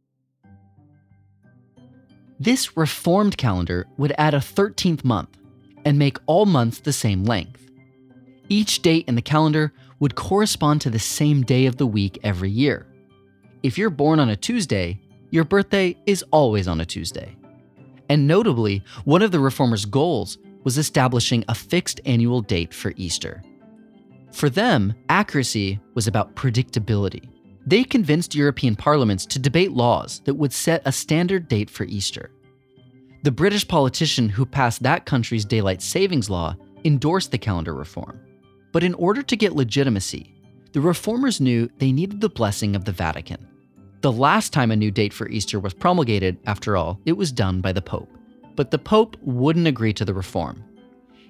This 2.40 2.76
reformed 2.76 3.38
calendar 3.38 3.88
would 3.98 4.14
add 4.18 4.34
a 4.34 4.40
13th 4.40 5.04
month 5.04 5.38
and 5.86 6.00
make 6.00 6.18
all 6.26 6.46
months 6.46 6.80
the 6.80 6.94
same 6.94 7.24
length. 7.24 7.70
Each 8.50 8.82
date 8.82 9.06
in 9.08 9.16
the 9.16 9.22
calendar 9.22 9.72
would 10.04 10.16
correspond 10.16 10.82
to 10.82 10.90
the 10.90 11.00
same 11.00 11.44
day 11.44 11.66
of 11.66 11.78
the 11.78 11.88
week 11.88 12.20
every 12.24 12.52
year. 12.52 12.86
If 13.64 13.78
you're 13.78 13.90
born 13.90 14.20
on 14.20 14.28
a 14.28 14.36
Tuesday, 14.36 15.00
your 15.32 15.46
birthday 15.46 15.96
is 16.06 16.26
always 16.30 16.68
on 16.68 16.82
a 16.82 16.86
Tuesday. 16.86 17.38
And 18.10 18.28
notably, 18.28 18.84
one 19.06 19.22
of 19.22 19.32
the 19.32 19.40
reformers' 19.40 19.86
goals 19.86 20.40
was 20.66 20.78
establishing 20.78 21.46
a 21.48 21.56
fixed 21.56 22.02
annual 22.06 22.42
date 22.42 22.74
for 22.74 22.92
Easter. 22.98 23.42
For 24.34 24.50
them, 24.50 24.94
accuracy 25.08 25.80
was 25.94 26.06
about 26.06 26.36
predictability. 26.36 27.30
They 27.66 27.86
convinced 27.86 28.36
European 28.36 28.76
parliaments 28.76 29.26
to 29.28 29.40
debate 29.40 29.72
laws 29.72 30.20
that 30.26 30.34
would 30.34 30.52
set 30.52 30.82
a 30.84 30.92
standard 30.92 31.48
date 31.48 31.70
for 31.70 31.86
Easter. 31.86 32.30
The 33.24 33.32
British 33.32 33.66
politician 33.66 34.28
who 34.28 34.46
passed 34.46 34.84
that 34.84 35.06
country's 35.06 35.46
daylight 35.46 35.82
savings 35.82 36.30
law 36.30 36.58
endorsed 36.84 37.32
the 37.32 37.38
calendar 37.38 37.74
reform. 37.74 38.20
But 38.74 38.84
in 38.84 38.96
order 38.96 39.22
to 39.22 39.38
get 39.38 39.56
legitimacy, 39.56 40.36
the 40.74 40.82
reformers 40.82 41.40
knew 41.40 41.70
they 41.78 41.94
needed 41.94 42.20
the 42.20 42.28
blessing 42.28 42.76
of 42.76 42.84
the 42.84 42.92
Vatican. 42.92 43.48
The 44.02 44.12
last 44.12 44.52
time 44.52 44.72
a 44.72 44.76
new 44.76 44.92
date 44.92 45.14
for 45.14 45.30
Easter 45.30 45.60
was 45.60 45.74
promulgated, 45.74 46.40
after 46.46 46.76
all, 46.76 47.00
it 47.06 47.14
was 47.14 47.32
done 47.32 47.62
by 47.62 47.72
the 47.72 47.82
Pope. 47.82 48.10
But 48.56 48.72
the 48.72 48.80
Pope 48.80 49.16
wouldn't 49.22 49.68
agree 49.68 49.94
to 49.94 50.04
the 50.04 50.14
reform. 50.14 50.64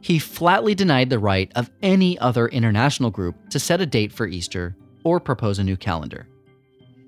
He 0.02 0.20
flatly 0.20 0.74
denied 0.74 1.10
the 1.10 1.20
right 1.20 1.52
of 1.56 1.70
any 1.82 2.18
other 2.20 2.48
international 2.48 3.12
group 3.12 3.36
to 3.50 3.60
set 3.60 3.82
a 3.82 3.86
date 3.86 4.12
for 4.12 4.26
Easter 4.26 4.76
or 5.04 5.20
propose 5.20 5.60
a 5.60 5.64
new 5.64 5.78
calendar. 5.78 6.28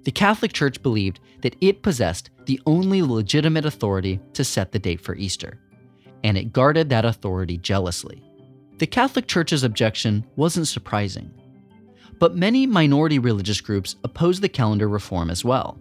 The 0.04 0.12
Catholic 0.12 0.54
Church 0.54 0.84
believed 0.84 1.20
that 1.42 1.56
it 1.62 1.82
possessed 1.82 2.30
the 2.46 2.62
only 2.66 3.02
legitimate 3.02 3.66
authority 3.66 4.20
to 4.34 4.44
set 4.44 4.72
the 4.72 4.80
date 4.80 5.02
for 5.02 5.16
Easter, 5.16 5.60
and 6.24 6.38
it 6.38 6.54
guarded 6.54 6.90
that 6.90 7.06
authority 7.06 7.58
jealously. 7.58 8.22
The 8.78 8.88
Catholic 8.88 9.26
Church's 9.28 9.64
objection 9.64 10.26
wasn't 10.36 10.68
surprising. 10.68 11.32
But 12.20 12.36
many 12.36 12.68
minority 12.68 13.20
religious 13.20 13.62
groups 13.62 13.96
opposed 14.04 14.42
the 14.42 14.50
calendar 14.50 14.90
reform 14.90 15.30
as 15.30 15.46
well. 15.46 15.80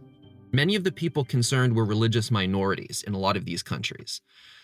Many 0.52 0.76
of 0.76 0.84
the 0.84 0.92
people 0.92 1.24
concerned 1.24 1.74
were 1.74 1.84
religious 1.84 2.30
minorities 2.30 3.02
in 3.04 3.12
a 3.12 3.18
lot 3.18 3.36
of 3.36 3.46
these 3.46 3.64
countries. 3.64 4.20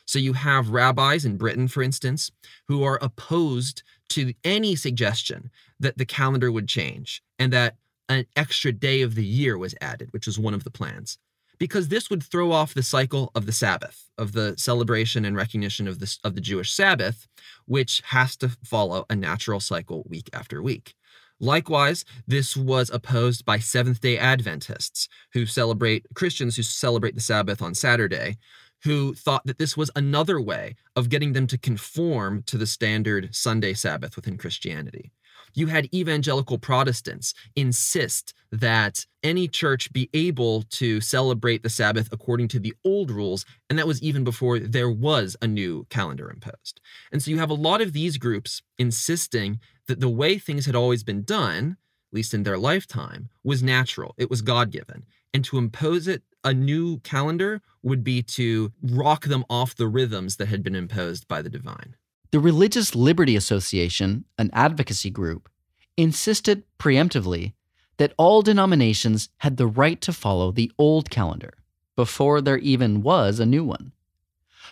So 0.07 0.21
you 0.21 0.35
have 0.35 0.71
rabbis 0.71 1.25
in 1.25 1.39
Britain, 1.39 1.67
for 1.67 1.83
instance, 1.83 2.31
who 2.69 2.85
are 2.85 3.01
opposed 3.03 3.83
to 4.11 4.33
any 4.45 4.77
suggestion 4.77 5.51
that 5.81 5.99
the 5.99 6.07
calendar 6.07 6.53
would 6.53 6.69
change 6.69 7.25
and 7.41 7.53
that 7.53 7.79
an 8.09 8.27
extra 8.37 8.71
day 8.71 9.03
of 9.03 9.17
the 9.17 9.27
year 9.27 9.59
was 9.59 9.75
added, 9.81 10.13
which 10.13 10.27
was 10.27 10.39
one 10.39 10.55
of 10.55 10.63
the 10.63 10.71
plans 10.71 11.19
because 11.61 11.89
this 11.89 12.11
would 12.11 12.23
throw 12.23 12.51
off 12.51 12.75
the 12.75 12.83
cycle 12.83 13.31
of 13.37 13.47
the 13.47 13.53
Sabbath, 13.53 14.09
of 14.19 14.33
the 14.33 14.55
celebration 14.57 15.25
and 15.25 15.37
recognition 15.37 15.87
of 15.87 16.01
this 16.01 16.19
of 16.25 16.35
the 16.35 16.41
Jewish 16.41 16.73
Sabbath, 16.73 17.29
which 17.67 18.03
has 18.07 18.37
to 18.39 18.49
follow 18.65 19.05
a 19.09 19.15
natural 19.15 19.61
cycle 19.61 20.05
week 20.09 20.29
after 20.33 20.61
week. 20.61 20.95
Likewise, 21.39 22.05
this 22.27 22.57
was 22.57 22.91
opposed 22.91 23.45
by 23.45 23.59
Seventh 23.59 24.01
day 24.01 24.19
Adventists 24.19 25.09
who 25.35 25.47
celebrate 25.47 26.07
Christians 26.15 26.57
who 26.57 26.63
celebrate 26.63 27.15
the 27.15 27.21
Sabbath 27.21 27.63
on 27.63 27.75
Saturday, 27.75 28.39
who 28.83 29.15
thought 29.15 29.45
that 29.45 29.59
this 29.59 29.77
was 29.77 29.91
another 29.95 30.41
way 30.41 30.75
of 30.97 31.11
getting 31.11 31.35
them 31.35 31.47
to 31.47 31.59
conform 31.59 32.43
to 32.47 32.57
the 32.57 32.67
standard 32.67 33.35
Sunday 33.35 33.75
Sabbath 33.75 34.17
within 34.17 34.39
Christianity 34.39 35.13
you 35.55 35.67
had 35.67 35.93
evangelical 35.95 36.59
Protestants 36.59 37.35
insist 37.57 38.35
that 38.53 39.07
any 39.23 39.47
church 39.49 39.93
be 39.93 40.09
able 40.13 40.63
to 40.63 41.01
celebrate 41.01 41.63
the 41.63 41.71
Sabbath 41.71 42.09
according 42.13 42.49
to 42.49 42.59
the 42.59 42.75
old 42.85 43.11
rules, 43.11 43.45
and 43.69 43.79
that 43.79 43.87
was 43.87 44.03
even 44.03 44.25
before 44.25 44.59
there 44.59 44.91
was 44.91 45.37
a 45.41 45.47
new 45.47 45.87
calendar 45.91 46.31
imposed. 46.31 46.81
And 47.13 47.23
so 47.23 47.31
you 47.31 47.39
have 47.39 47.51
a 47.51 47.55
lot 47.55 47.81
of 47.81 47.93
these 47.93 48.17
groups 48.17 48.63
insisting 48.79 49.61
that 49.87 50.01
the 50.01 50.09
way 50.09 50.39
things 50.39 50.67
had 50.67 50.75
always 50.75 51.03
been 51.03 51.23
done, 51.23 51.77
at 52.11 52.15
least 52.15 52.35
in 52.35 52.43
their 52.43 52.59
lifetime, 52.59 53.29
was 53.45 53.63
natural, 53.63 54.15
it 54.17 54.31
was 54.31 54.43
God 54.43 54.71
given. 54.71 55.05
And 55.33 55.45
to 55.45 55.59
impose 55.59 56.09
it 56.09 56.23
a 56.43 56.55
new 56.55 56.99
calendar 57.01 57.61
would 57.83 58.03
be 58.03 58.23
to 58.23 58.73
rock 58.83 59.27
them 59.27 59.45
off 59.49 59.75
the 59.75 59.87
rhythms 59.87 60.37
that 60.37 60.49
had 60.49 60.63
been 60.63 60.75
imposed 60.75 61.29
by 61.29 61.43
the 61.43 61.51
divine. 61.51 61.97
The 62.33 62.39
Religious 62.39 62.95
Liberty 62.95 63.35
Association, 63.35 64.25
an 64.39 64.51
advocacy 64.53 65.11
group, 65.11 65.49
insisted 65.97 66.63
preemptively 66.79 67.55
that 67.97 68.15
all 68.17 68.41
denominations 68.41 69.31
had 69.39 69.57
the 69.57 69.67
right 69.67 70.01
to 70.01 70.13
follow 70.13 70.53
the 70.53 70.71
old 70.79 71.11
calendar 71.11 71.55
before 71.97 72.41
there 72.41 72.59
even 72.59 73.03
was 73.03 73.41
a 73.41 73.47
new 73.47 73.65
one. 73.65 73.91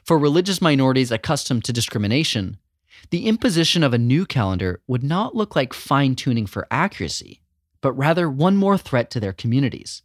For 0.04 0.16
religious 0.16 0.62
minorities 0.62 1.10
accustomed 1.10 1.64
to 1.64 1.72
discrimination, 1.72 2.58
the 3.10 3.26
imposition 3.26 3.82
of 3.82 3.92
a 3.92 3.98
new 3.98 4.24
calendar 4.24 4.80
would 4.86 5.02
not 5.02 5.34
look 5.34 5.56
like 5.56 5.74
fine 5.74 6.14
tuning 6.14 6.46
for 6.46 6.68
accuracy, 6.70 7.42
but 7.80 7.92
rather 7.92 8.30
one 8.30 8.56
more 8.56 8.78
threat 8.78 9.10
to 9.10 9.20
their 9.20 9.32
communities. 9.32 10.02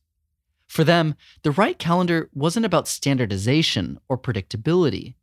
For 0.67 0.83
them, 0.83 1.13
the 1.43 1.51
right 1.51 1.77
calendar 1.77 2.31
wasn't 2.33 2.65
about 2.65 2.87
standardization 2.87 3.99
or 4.09 4.17
predictability, 4.17 5.13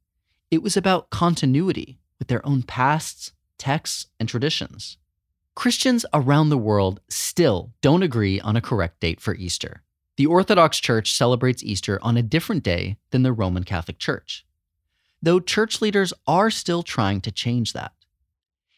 it 0.53 0.63
was 0.63 0.77
about 0.77 1.11
continuity 1.11 2.00
with 2.21 2.29
their 2.29 2.47
own 2.47 2.63
pasts, 2.63 3.33
texts, 3.59 4.07
and 4.21 4.29
traditions. 4.29 4.99
Christians 5.57 6.07
around 6.15 6.51
the 6.51 6.57
world 6.57 7.01
still 7.09 7.73
don't 7.81 8.05
agree 8.05 8.41
on 8.41 8.55
a 8.55 8.61
correct 8.61 9.01
date 9.01 9.21
for 9.21 9.35
Easter. 9.35 9.83
The 10.17 10.27
Orthodox 10.27 10.79
Church 10.79 11.13
celebrates 11.13 11.65
Easter 11.65 11.99
on 12.03 12.17
a 12.17 12.23
different 12.23 12.63
day 12.63 12.99
than 13.11 13.25
the 13.25 13.33
Roman 13.33 13.65
Catholic 13.65 13.99
Church, 13.99 14.47
though 15.21 15.41
church 15.41 15.81
leaders 15.81 16.13
are 16.27 16.51
still 16.51 16.85
trying 16.85 17.21
to 17.23 17.33
change 17.33 17.73
that. 17.73 17.93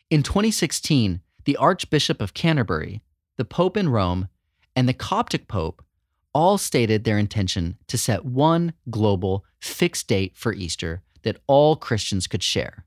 In 0.09 0.23
2016, 0.23 1.21
the 1.45 1.57
Archbishop 1.57 2.21
of 2.21 2.35
Canterbury, 2.35 3.03
the 3.37 3.45
Pope 3.45 3.77
in 3.77 3.89
Rome, 3.89 4.29
and 4.75 4.89
the 4.89 4.95
Coptic 4.95 5.49
Pope 5.49 5.85
all 6.33 6.59
stated 6.59 7.05
their 7.05 7.19
intention 7.19 7.77
to 7.89 7.99
set 7.99 8.25
one 8.25 8.73
global, 8.89 9.45
fixed 9.61 10.09
date 10.09 10.37
for 10.37 10.53
Easter 10.53 11.03
that 11.23 11.41
all 11.47 11.77
Christians 11.77 12.27
could 12.27 12.43
share. 12.43 12.87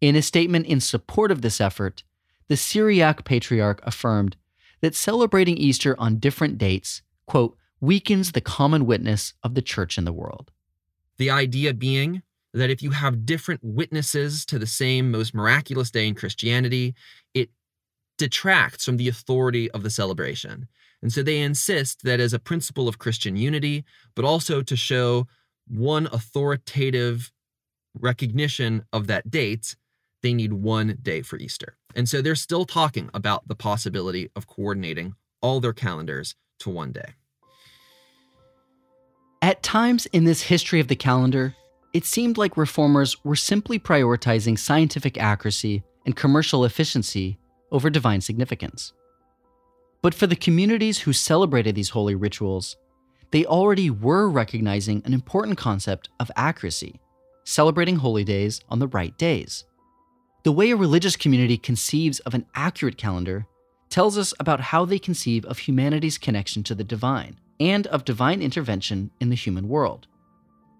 In 0.00 0.14
a 0.14 0.22
statement 0.22 0.66
in 0.66 0.80
support 0.80 1.30
of 1.30 1.42
this 1.42 1.60
effort, 1.60 2.04
the 2.48 2.56
Syriac 2.56 3.24
patriarch 3.24 3.80
affirmed 3.84 4.36
that 4.80 4.94
celebrating 4.94 5.56
Easter 5.56 5.96
on 5.98 6.18
different 6.18 6.56
dates, 6.56 7.02
quote, 7.26 7.56
weakens 7.80 8.32
the 8.32 8.40
common 8.40 8.86
witness 8.86 9.34
of 9.42 9.54
the 9.54 9.62
church 9.62 9.98
in 9.98 10.04
the 10.04 10.12
world. 10.12 10.50
The 11.16 11.30
idea 11.30 11.74
being 11.74 12.22
that 12.54 12.70
if 12.70 12.82
you 12.82 12.90
have 12.90 13.26
different 13.26 13.60
witnesses 13.62 14.46
to 14.46 14.58
the 14.58 14.66
same 14.66 15.10
most 15.10 15.34
miraculous 15.34 15.90
day 15.90 16.06
in 16.06 16.14
Christianity, 16.14 16.94
it 17.34 17.50
detracts 18.16 18.84
from 18.84 18.96
the 18.96 19.08
authority 19.08 19.70
of 19.72 19.82
the 19.82 19.90
celebration. 19.90 20.68
And 21.02 21.12
so 21.12 21.22
they 21.22 21.40
insist 21.40 22.02
that 22.04 22.20
as 22.20 22.32
a 22.32 22.38
principle 22.38 22.88
of 22.88 22.98
Christian 22.98 23.36
unity, 23.36 23.84
but 24.14 24.24
also 24.24 24.62
to 24.62 24.76
show 24.76 25.26
one 25.66 26.08
authoritative 26.12 27.32
recognition 27.94 28.84
of 28.92 29.06
that 29.08 29.30
date, 29.30 29.76
they 30.22 30.34
need 30.34 30.52
one 30.52 30.98
day 31.02 31.22
for 31.22 31.38
Easter. 31.38 31.76
And 31.94 32.08
so 32.08 32.20
they're 32.20 32.34
still 32.34 32.64
talking 32.64 33.10
about 33.14 33.46
the 33.48 33.54
possibility 33.54 34.30
of 34.36 34.46
coordinating 34.46 35.14
all 35.40 35.60
their 35.60 35.72
calendars 35.72 36.34
to 36.60 36.70
one 36.70 36.92
day. 36.92 37.14
At 39.40 39.62
times 39.62 40.06
in 40.06 40.24
this 40.24 40.42
history 40.42 40.80
of 40.80 40.88
the 40.88 40.96
calendar, 40.96 41.54
it 41.94 42.04
seemed 42.04 42.36
like 42.36 42.56
reformers 42.56 43.24
were 43.24 43.36
simply 43.36 43.78
prioritizing 43.78 44.58
scientific 44.58 45.16
accuracy 45.16 45.82
and 46.04 46.16
commercial 46.16 46.64
efficiency 46.64 47.38
over 47.70 47.88
divine 47.88 48.20
significance. 48.20 48.92
But 50.02 50.14
for 50.14 50.26
the 50.26 50.36
communities 50.36 51.00
who 51.00 51.12
celebrated 51.12 51.74
these 51.74 51.90
holy 51.90 52.14
rituals, 52.14 52.76
they 53.30 53.44
already 53.44 53.90
were 53.90 54.28
recognizing 54.28 55.02
an 55.04 55.12
important 55.12 55.58
concept 55.58 56.08
of 56.18 56.30
accuracy, 56.36 57.00
celebrating 57.44 57.96
holy 57.96 58.24
days 58.24 58.60
on 58.68 58.78
the 58.78 58.88
right 58.88 59.16
days. 59.18 59.64
The 60.48 60.52
way 60.52 60.70
a 60.70 60.76
religious 60.76 61.14
community 61.14 61.58
conceives 61.58 62.20
of 62.20 62.32
an 62.32 62.46
accurate 62.54 62.96
calendar 62.96 63.46
tells 63.90 64.16
us 64.16 64.32
about 64.40 64.60
how 64.60 64.86
they 64.86 64.98
conceive 64.98 65.44
of 65.44 65.58
humanity's 65.58 66.16
connection 66.16 66.62
to 66.62 66.74
the 66.74 66.82
divine 66.82 67.38
and 67.60 67.86
of 67.88 68.06
divine 68.06 68.40
intervention 68.40 69.10
in 69.20 69.28
the 69.28 69.36
human 69.36 69.68
world. 69.68 70.06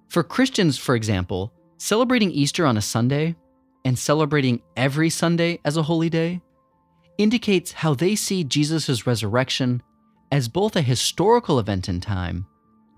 For 0.08 0.22
Christians, 0.22 0.78
for 0.78 0.94
example, 0.94 1.52
celebrating 1.76 2.30
Easter 2.30 2.64
on 2.64 2.78
a 2.78 2.80
Sunday 2.80 3.36
and 3.84 3.98
celebrating 3.98 4.62
every 4.74 5.10
Sunday 5.10 5.60
as 5.66 5.76
a 5.76 5.82
holy 5.82 6.08
day 6.08 6.40
indicates 7.18 7.72
how 7.72 7.92
they 7.92 8.16
see 8.16 8.44
Jesus' 8.44 9.06
resurrection 9.06 9.82
as 10.32 10.48
both 10.48 10.76
a 10.76 10.80
historical 10.80 11.58
event 11.58 11.90
in 11.90 12.00
time 12.00 12.46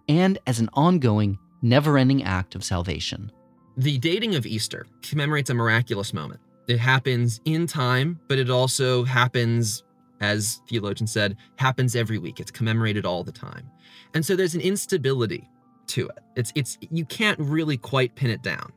and 0.09 0.39
as 0.47 0.61
an 0.61 0.71
ongoing, 0.75 1.37
never 1.63 1.99
ending 1.99 2.23
act 2.23 2.55
of 2.55 2.63
salvation. 2.63 3.33
The 3.77 3.99
dating 3.99 4.37
of 4.37 4.47
Easter 4.47 4.87
commemorates 5.03 5.51
a 5.51 5.55
miraculous 5.55 6.15
moment. 6.15 6.41
It 6.71 6.79
happens 6.79 7.41
in 7.45 7.67
time, 7.67 8.21
but 8.29 8.39
it 8.39 8.49
also 8.49 9.03
happens, 9.03 9.83
as 10.21 10.61
theologians 10.69 11.11
said, 11.11 11.37
happens 11.57 11.97
every 11.97 12.19
week. 12.19 12.39
It's 12.39 12.53
commemorated 12.53 13.05
all 13.05 13.25
the 13.25 13.33
time. 13.33 13.69
And 14.15 14.25
so 14.25 14.37
there's 14.37 14.55
an 14.55 14.61
instability 14.61 15.51
to 15.89 16.07
it. 16.09 16.19
It's 16.37 16.53
it's 16.55 16.79
you 16.93 17.05
can't 17.05 17.39
really 17.41 17.77
quite 17.77 18.15
pin 18.15 18.31
it 18.31 18.43
down. 18.43 18.73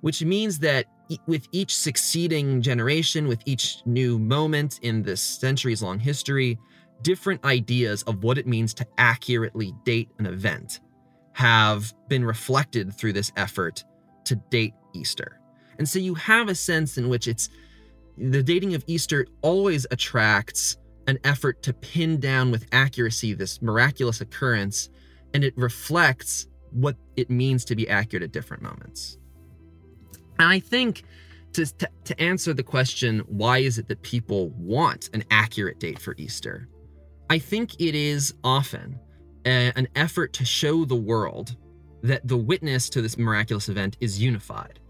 Which 0.00 0.24
means 0.24 0.58
that 0.60 0.86
with 1.26 1.46
each 1.52 1.76
succeeding 1.76 2.62
generation, 2.62 3.28
with 3.28 3.42
each 3.44 3.82
new 3.84 4.18
moment 4.18 4.78
in 4.80 5.02
this 5.02 5.20
centuries 5.20 5.82
long 5.82 5.98
history, 5.98 6.58
different 7.02 7.44
ideas 7.44 8.02
of 8.04 8.24
what 8.24 8.38
it 8.38 8.46
means 8.46 8.72
to 8.74 8.86
accurately 8.96 9.74
date 9.84 10.08
an 10.18 10.24
event 10.24 10.80
have 11.34 11.92
been 12.08 12.24
reflected 12.24 12.94
through 12.94 13.12
this 13.12 13.32
effort 13.36 13.84
to 14.24 14.36
date 14.48 14.72
Easter. 14.94 15.40
And 15.78 15.88
so 15.88 15.98
you 15.98 16.14
have 16.14 16.48
a 16.48 16.54
sense 16.54 16.98
in 16.98 17.08
which 17.08 17.28
it's 17.28 17.48
the 18.18 18.42
dating 18.42 18.74
of 18.74 18.84
Easter 18.86 19.26
always 19.42 19.86
attracts 19.90 20.76
an 21.06 21.18
effort 21.24 21.62
to 21.62 21.72
pin 21.72 22.18
down 22.18 22.50
with 22.50 22.66
accuracy 22.72 23.34
this 23.34 23.62
miraculous 23.62 24.20
occurrence, 24.20 24.88
and 25.34 25.44
it 25.44 25.56
reflects 25.56 26.46
what 26.70 26.96
it 27.16 27.30
means 27.30 27.64
to 27.66 27.76
be 27.76 27.88
accurate 27.88 28.22
at 28.22 28.32
different 28.32 28.62
moments. 28.62 29.18
And 30.38 30.48
I 30.48 30.58
think 30.58 31.04
to, 31.52 31.64
to, 31.64 31.88
to, 32.04 32.20
answer 32.20 32.52
the 32.52 32.62
question, 32.62 33.20
why 33.28 33.58
is 33.58 33.78
it 33.78 33.88
that 33.88 34.02
people 34.02 34.50
want 34.50 35.08
an 35.14 35.24
accurate 35.30 35.78
date 35.78 35.98
for 35.98 36.14
Easter? 36.18 36.68
I 37.30 37.38
think 37.38 37.80
it 37.80 37.94
is 37.94 38.34
often 38.44 38.98
a, 39.46 39.72
an 39.76 39.88
effort 39.94 40.32
to 40.34 40.44
show 40.44 40.84
the 40.84 40.96
world 40.96 41.56
that 42.02 42.26
the 42.28 42.36
witness 42.36 42.90
to 42.90 43.02
this 43.02 43.16
miraculous 43.16 43.68
event 43.68 43.96
is 44.00 44.20
unified. 44.20 44.80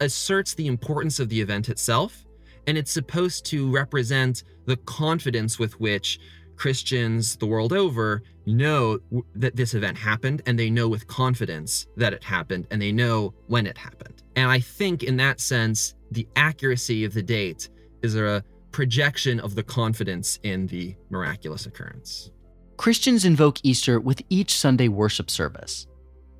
Asserts 0.00 0.54
the 0.54 0.66
importance 0.66 1.18
of 1.18 1.28
the 1.28 1.40
event 1.40 1.68
itself, 1.68 2.24
and 2.66 2.78
it's 2.78 2.92
supposed 2.92 3.44
to 3.46 3.70
represent 3.70 4.44
the 4.66 4.76
confidence 4.76 5.58
with 5.58 5.78
which 5.80 6.20
Christians 6.56 7.36
the 7.36 7.46
world 7.46 7.72
over 7.72 8.22
know 8.46 8.98
that 9.34 9.56
this 9.56 9.74
event 9.74 9.96
happened 9.96 10.42
and 10.46 10.58
they 10.58 10.70
know 10.70 10.88
with 10.88 11.06
confidence 11.06 11.86
that 11.96 12.12
it 12.12 12.22
happened 12.22 12.66
and 12.70 12.82
they 12.82 12.92
know 12.92 13.32
when 13.46 13.66
it 13.66 13.78
happened. 13.78 14.22
And 14.36 14.50
I 14.50 14.60
think 14.60 15.02
in 15.02 15.16
that 15.18 15.40
sense, 15.40 15.94
the 16.10 16.28
accuracy 16.36 17.04
of 17.04 17.14
the 17.14 17.22
date 17.22 17.68
is 18.02 18.16
a 18.16 18.44
projection 18.70 19.40
of 19.40 19.54
the 19.54 19.62
confidence 19.62 20.38
in 20.42 20.66
the 20.66 20.94
miraculous 21.10 21.66
occurrence. 21.66 22.30
Christians 22.76 23.24
invoke 23.24 23.58
Easter 23.62 23.98
with 23.98 24.22
each 24.28 24.56
Sunday 24.56 24.88
worship 24.88 25.30
service. 25.30 25.86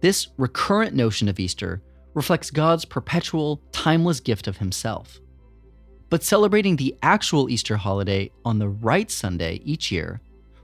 This 0.01 0.29
recurrent 0.37 0.94
notion 0.94 1.29
of 1.29 1.40
Easter 1.40 1.83
reflects 2.18 2.50
God's 2.50 2.85
perpetual, 2.85 3.62
timeless 3.70 4.18
gift 4.18 4.48
of 4.48 4.57
Himself. 4.57 5.20
But 6.11 6.24
celebrating 6.24 6.74
the 6.74 6.96
actual 7.00 7.48
Easter 7.48 7.76
holiday 7.76 8.33
on 8.44 8.59
the 8.59 8.68
right 8.68 9.09
Sunday 9.09 9.61
each 9.64 9.92
year 9.92 10.20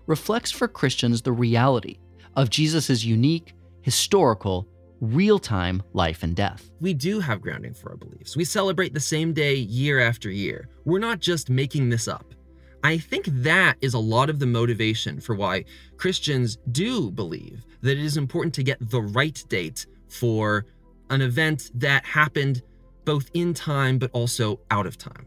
reflects 0.07 0.51
for 0.51 0.67
Christians 0.67 1.23
the 1.23 1.31
reality 1.31 1.99
of 2.35 2.51
Jesus' 2.51 3.05
unique, 3.05 3.55
historical, 3.83 4.67
real 5.01 5.39
time 5.39 5.81
life 5.93 6.25
and 6.25 6.35
death. 6.35 6.73
We 6.81 6.93
do 6.93 7.21
have 7.21 7.41
grounding 7.41 7.75
for 7.75 7.91
our 7.91 7.97
beliefs. 7.97 8.37
We 8.37 8.45
celebrate 8.45 8.93
the 8.93 8.99
same 8.99 9.33
day 9.33 9.55
year 9.55 10.01
after 10.01 10.33
year. 10.33 10.69
We're 10.85 10.99
not 10.99 11.21
just 11.21 11.51
making 11.51 11.89
this 11.89 12.09
up. 12.09 12.35
I 12.83 12.99
think 12.99 13.27
that 13.27 13.77
is 13.81 13.95
a 13.95 13.99
lot 14.01 14.29
of 14.29 14.41
the 14.41 14.47
motivation 14.47 15.21
for 15.21 15.37
why 15.37 15.67
Christians 15.99 16.59
do 16.73 17.13
believe 17.13 17.65
that 17.83 17.93
it 17.93 18.05
is 18.05 18.17
important 18.17 18.55
to 18.55 18.65
get 18.65 18.91
the 18.91 19.03
right 19.03 19.41
date 19.49 19.87
for 20.09 20.67
an 21.11 21.21
event 21.21 21.71
that 21.75 22.05
happened 22.05 22.63
both 23.05 23.31
in 23.35 23.55
time 23.55 23.99
but 23.99 24.11
also 24.13 24.61
out 24.71 24.87
of 24.87 24.97
time. 24.97 25.27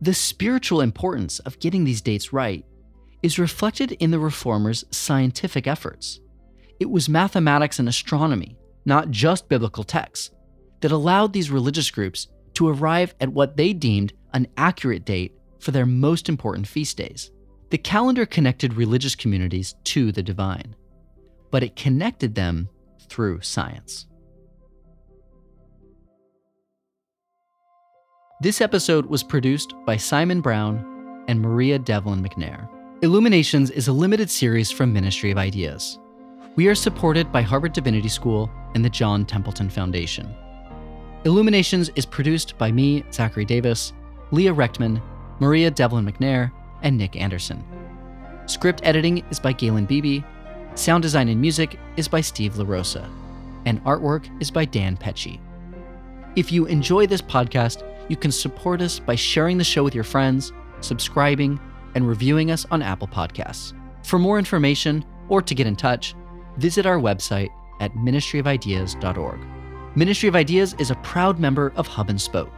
The 0.00 0.14
spiritual 0.14 0.80
importance 0.80 1.40
of 1.40 1.58
getting 1.58 1.84
these 1.84 2.00
dates 2.00 2.32
right 2.32 2.64
is 3.22 3.38
reflected 3.38 3.92
in 3.92 4.10
the 4.10 4.18
reformers' 4.18 4.84
scientific 4.90 5.66
efforts. 5.66 6.20
It 6.78 6.88
was 6.88 7.08
mathematics 7.08 7.78
and 7.78 7.88
astronomy, 7.88 8.56
not 8.86 9.10
just 9.10 9.48
biblical 9.48 9.84
texts, 9.84 10.30
that 10.80 10.92
allowed 10.92 11.32
these 11.32 11.50
religious 11.50 11.90
groups 11.90 12.28
to 12.54 12.68
arrive 12.68 13.14
at 13.20 13.28
what 13.28 13.56
they 13.56 13.72
deemed 13.72 14.14
an 14.32 14.46
accurate 14.56 15.04
date 15.04 15.34
for 15.58 15.72
their 15.72 15.86
most 15.86 16.28
important 16.28 16.66
feast 16.66 16.96
days. 16.96 17.30
The 17.70 17.78
calendar 17.78 18.24
connected 18.24 18.74
religious 18.74 19.14
communities 19.14 19.74
to 19.84 20.12
the 20.12 20.22
divine, 20.22 20.74
but 21.50 21.62
it 21.62 21.76
connected 21.76 22.34
them 22.34 22.68
through 23.08 23.42
science. 23.42 24.06
This 28.42 28.62
episode 28.62 29.04
was 29.04 29.22
produced 29.22 29.74
by 29.84 29.98
Simon 29.98 30.40
Brown 30.40 31.24
and 31.28 31.42
Maria 31.42 31.78
Devlin 31.78 32.22
McNair. 32.22 32.70
Illuminations 33.02 33.70
is 33.70 33.88
a 33.88 33.92
limited 33.92 34.30
series 34.30 34.70
from 34.70 34.94
Ministry 34.94 35.30
of 35.30 35.36
Ideas. 35.36 35.98
We 36.56 36.66
are 36.66 36.74
supported 36.74 37.30
by 37.30 37.42
Harvard 37.42 37.74
Divinity 37.74 38.08
School 38.08 38.50
and 38.74 38.82
the 38.82 38.88
John 38.88 39.26
Templeton 39.26 39.68
Foundation. 39.68 40.34
Illuminations 41.26 41.90
is 41.96 42.06
produced 42.06 42.56
by 42.56 42.72
me, 42.72 43.04
Zachary 43.12 43.44
Davis, 43.44 43.92
Leah 44.30 44.54
Rechtman, 44.54 45.02
Maria 45.38 45.70
Devlin 45.70 46.06
McNair, 46.06 46.50
and 46.80 46.96
Nick 46.96 47.16
Anderson. 47.16 47.62
Script 48.46 48.80
editing 48.84 49.22
is 49.30 49.38
by 49.38 49.52
Galen 49.52 49.84
Beebe. 49.84 50.24
Sound 50.76 51.02
design 51.02 51.28
and 51.28 51.42
music 51.42 51.78
is 51.98 52.08
by 52.08 52.22
Steve 52.22 52.54
LaRosa. 52.54 53.06
And 53.66 53.84
artwork 53.84 54.30
is 54.40 54.50
by 54.50 54.64
Dan 54.64 54.96
Pecci. 54.96 55.38
If 56.36 56.50
you 56.50 56.64
enjoy 56.64 57.06
this 57.06 57.20
podcast, 57.20 57.82
you 58.10 58.16
can 58.16 58.32
support 58.32 58.82
us 58.82 58.98
by 58.98 59.14
sharing 59.14 59.56
the 59.56 59.64
show 59.64 59.84
with 59.84 59.94
your 59.94 60.04
friends, 60.04 60.52
subscribing, 60.80 61.60
and 61.94 62.06
reviewing 62.06 62.50
us 62.50 62.66
on 62.70 62.82
Apple 62.82 63.06
Podcasts. 63.06 63.72
For 64.04 64.18
more 64.18 64.38
information 64.38 65.04
or 65.28 65.40
to 65.40 65.54
get 65.54 65.68
in 65.68 65.76
touch, 65.76 66.14
visit 66.58 66.86
our 66.86 66.98
website 66.98 67.50
at 67.78 67.94
ministryofideas.org. 67.94 69.40
Ministry 69.94 70.28
of 70.28 70.36
Ideas 70.36 70.74
is 70.78 70.90
a 70.90 70.96
proud 70.96 71.38
member 71.38 71.72
of 71.76 71.86
Hub 71.86 72.10
and 72.10 72.20
Spoke, 72.20 72.50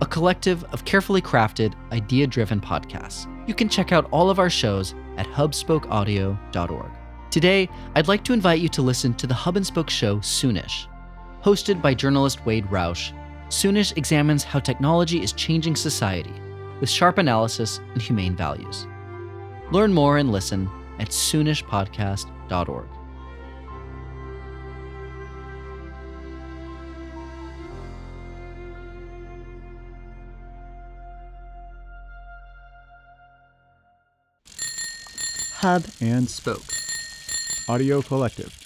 a 0.00 0.06
collective 0.06 0.64
of 0.64 0.84
carefully 0.86 1.20
crafted, 1.20 1.74
idea 1.92 2.26
driven 2.26 2.60
podcasts. 2.60 3.28
You 3.46 3.54
can 3.54 3.68
check 3.68 3.92
out 3.92 4.08
all 4.10 4.30
of 4.30 4.38
our 4.38 4.50
shows 4.50 4.94
at 5.18 5.26
hubspokeaudio.org. 5.26 6.90
Today, 7.30 7.68
I'd 7.94 8.08
like 8.08 8.24
to 8.24 8.32
invite 8.32 8.60
you 8.60 8.68
to 8.70 8.82
listen 8.82 9.12
to 9.14 9.26
the 9.26 9.34
Hub 9.34 9.56
and 9.56 9.66
Spoke 9.66 9.90
show 9.90 10.16
Soonish. 10.18 10.86
Hosted 11.42 11.82
by 11.82 11.92
journalist 11.92 12.46
Wade 12.46 12.66
Roush, 12.66 13.12
Soonish 13.54 13.96
examines 13.96 14.42
how 14.42 14.58
technology 14.58 15.22
is 15.22 15.32
changing 15.32 15.76
society 15.76 16.34
with 16.80 16.90
sharp 16.90 17.18
analysis 17.18 17.78
and 17.92 18.02
humane 18.02 18.34
values. 18.34 18.88
Learn 19.70 19.92
more 19.92 20.18
and 20.18 20.32
listen 20.32 20.68
at 20.98 21.10
soonishpodcast.org. 21.10 22.88
Hub 35.58 35.84
and 36.00 36.28
Spoke 36.28 36.64
Audio 37.68 38.02
Collective. 38.02 38.63